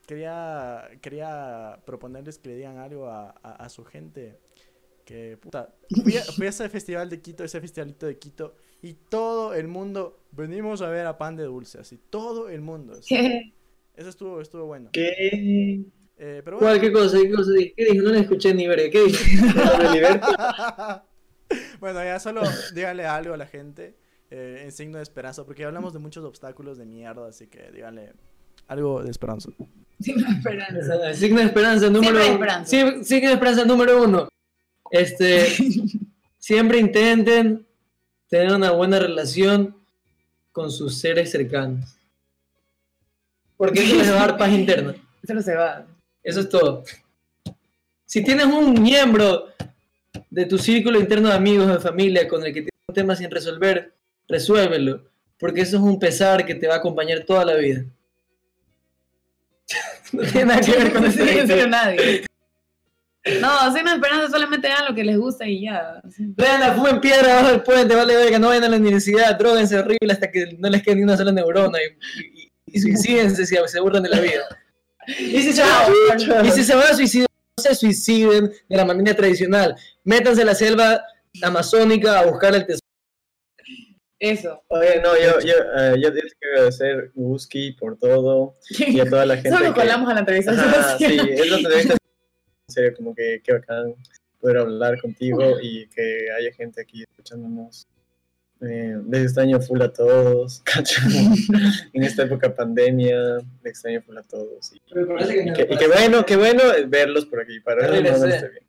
[0.06, 4.38] quería, quería proponerles que le digan algo a, a, a su gente.
[5.04, 5.72] Que, puta,
[6.02, 9.68] fui a, fui a ese festival de Quito, ese festivalito de Quito, y todo el
[9.68, 12.94] mundo, venimos a ver a Pan de Dulce, así, todo el mundo.
[13.96, 14.90] Eso estuvo, estuvo bueno.
[14.92, 15.84] ¿Qué?
[16.18, 16.78] Eh, pero ¿Cuál?
[16.78, 16.80] bueno.
[16.80, 17.18] ¿Qué cosa?
[17.22, 17.50] ¿Qué cosa?
[17.76, 18.04] ¿Qué dijo?
[18.04, 18.90] No le escuché ni ver.
[18.90, 19.04] ¿Qué
[19.92, 20.26] Liberty?
[21.80, 22.42] bueno, ya solo
[22.74, 23.94] díganle algo a la gente
[24.30, 28.12] eh, en signo de esperanza, porque hablamos de muchos obstáculos de mierda, así que díganle
[28.68, 29.50] algo de esperanza.
[30.00, 31.14] Sin esperanza.
[31.14, 32.70] Signo de esperanza número hay esperanza.
[33.02, 34.28] Signo de esperanza número uno.
[34.90, 35.46] Este,
[36.38, 37.66] siempre intenten
[38.28, 39.76] tener una buena relación
[40.52, 41.96] con sus seres cercanos.
[43.56, 44.94] Porque eso les va a dar paz interna.
[45.22, 45.84] Eso no se va.
[46.22, 46.84] Eso es todo.
[48.04, 49.48] Si tienes un miembro
[50.30, 53.28] de tu círculo interno de amigos, de familia, con el que tienes un tema sin
[53.28, 53.95] resolver,
[54.28, 55.08] resuélvelo.
[55.38, 57.84] Porque eso es un pesar que te va a acompañar toda la vida.
[60.12, 61.66] no tiene nada que ver con eso.
[61.68, 62.24] nadie.
[63.40, 66.00] No, sin esperanza solamente hagan lo que les gusta y ya.
[66.16, 69.36] Vean la fuga en piedra abajo del puente, vale verga, no vayan a la universidad,
[69.36, 73.44] droguense horrible hasta que no les quede ni una sola neurona y, y, y suicídense
[73.44, 74.44] si se burlan de la vida.
[75.08, 78.84] Y si se, van, y si se van a suicidar, no se suiciden de la
[78.84, 79.76] manera tradicional.
[80.04, 81.02] Métanse a la selva
[81.42, 82.85] amazónica a buscar el tesoro.
[84.18, 84.62] Eso.
[84.68, 89.26] Oye, no, yo, yo, eh, yo te quiero agradecer, Wooski, por todo y a toda
[89.26, 89.50] la gente.
[89.50, 90.52] Solo que- colamos a la entrevista.
[90.52, 91.98] Ajá, sí, es lo que En
[92.68, 93.94] serio, como que qué bacán
[94.40, 97.86] poder hablar contigo y que haya gente aquí escuchándonos.
[98.62, 101.02] Eh, les extraño full a todos, cacho.
[101.92, 104.72] en esta época pandemia, les extraño full a todos.
[104.72, 107.60] Y, y que, y que bueno, qué bueno verlos por aquí.
[107.60, 108.64] Para Ya no, no estoy bien.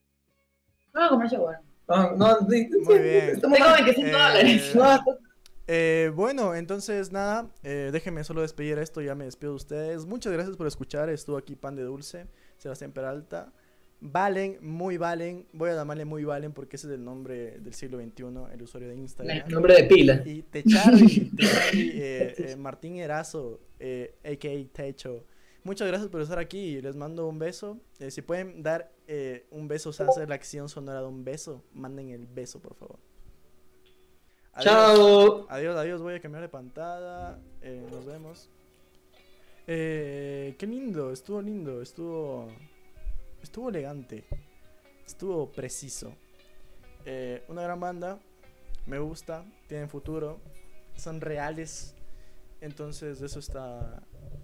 [0.91, 1.61] Vamos a comer shawarma.
[1.87, 3.39] No, no, Muy bien.
[3.39, 4.75] Tengo 25 Eh, dólares.
[5.68, 10.05] Eh, bueno, entonces nada, eh, déjenme solo despedir esto, ya me despido de ustedes.
[10.05, 13.53] Muchas gracias por escuchar, estuvo aquí Pan de Dulce, Sebastián Peralta.
[13.99, 17.99] Valen, muy Valen, voy a llamarle muy Valen porque ese es el nombre del siglo
[17.99, 19.49] XXI, el usuario de Instagram.
[19.49, 20.22] Nombre de pila.
[20.24, 21.32] Y Techardi,
[21.74, 24.74] eh, eh, Martín Erazo, eh, a.k.a.
[24.74, 25.26] Techo.
[25.68, 27.78] Muchas gracias por estar aquí y les mando un beso.
[27.99, 31.26] Eh, si pueden dar eh, un beso, o sea, hacer la acción sonora de un
[31.26, 32.99] beso, manden el beso, por favor.
[34.58, 34.74] Adiós.
[34.74, 35.45] Chao.
[35.49, 37.38] Adiós, adiós, voy a cambiar de pantalla.
[37.62, 38.49] Eh, nos vemos.
[39.68, 42.47] Eh, qué lindo, estuvo lindo, estuvo.
[43.43, 44.26] Estuvo elegante.
[45.05, 46.12] Estuvo preciso.
[47.05, 48.20] Eh, una gran banda.
[48.88, 50.39] Me gusta, tienen futuro.
[50.95, 51.95] Son reales.
[52.60, 54.01] Entonces, eso está.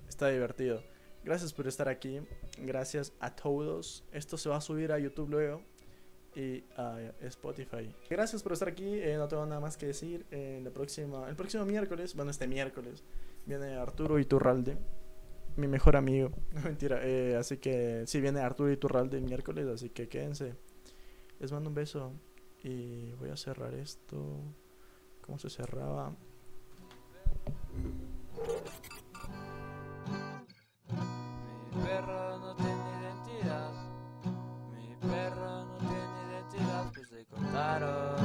[0.07, 0.83] Está divertido.
[1.23, 2.21] Gracias por estar aquí.
[2.59, 4.03] Gracias a todos.
[4.11, 5.72] Esto se va a subir a YouTube luego
[6.35, 7.93] y a Spotify.
[8.09, 8.85] Gracias por estar aquí.
[8.99, 10.25] eh, no tengo nada más que decir.
[10.31, 13.03] Eh, la próxima, el próximo miércoles, bueno, este miércoles,
[13.45, 14.77] viene Arturo Iturralde,
[15.55, 16.31] mi mejor amigo.
[16.53, 16.99] No mentira.
[17.03, 20.55] eh, así que sí, viene Arturo Iturralde el miércoles, así que quédense.
[21.39, 22.13] Les mando un beso
[22.63, 24.39] y voy a cerrar esto.
[25.21, 26.15] ¿Cómo se cerraba?
[31.75, 32.22] Mi perro
[37.53, 38.22] caros.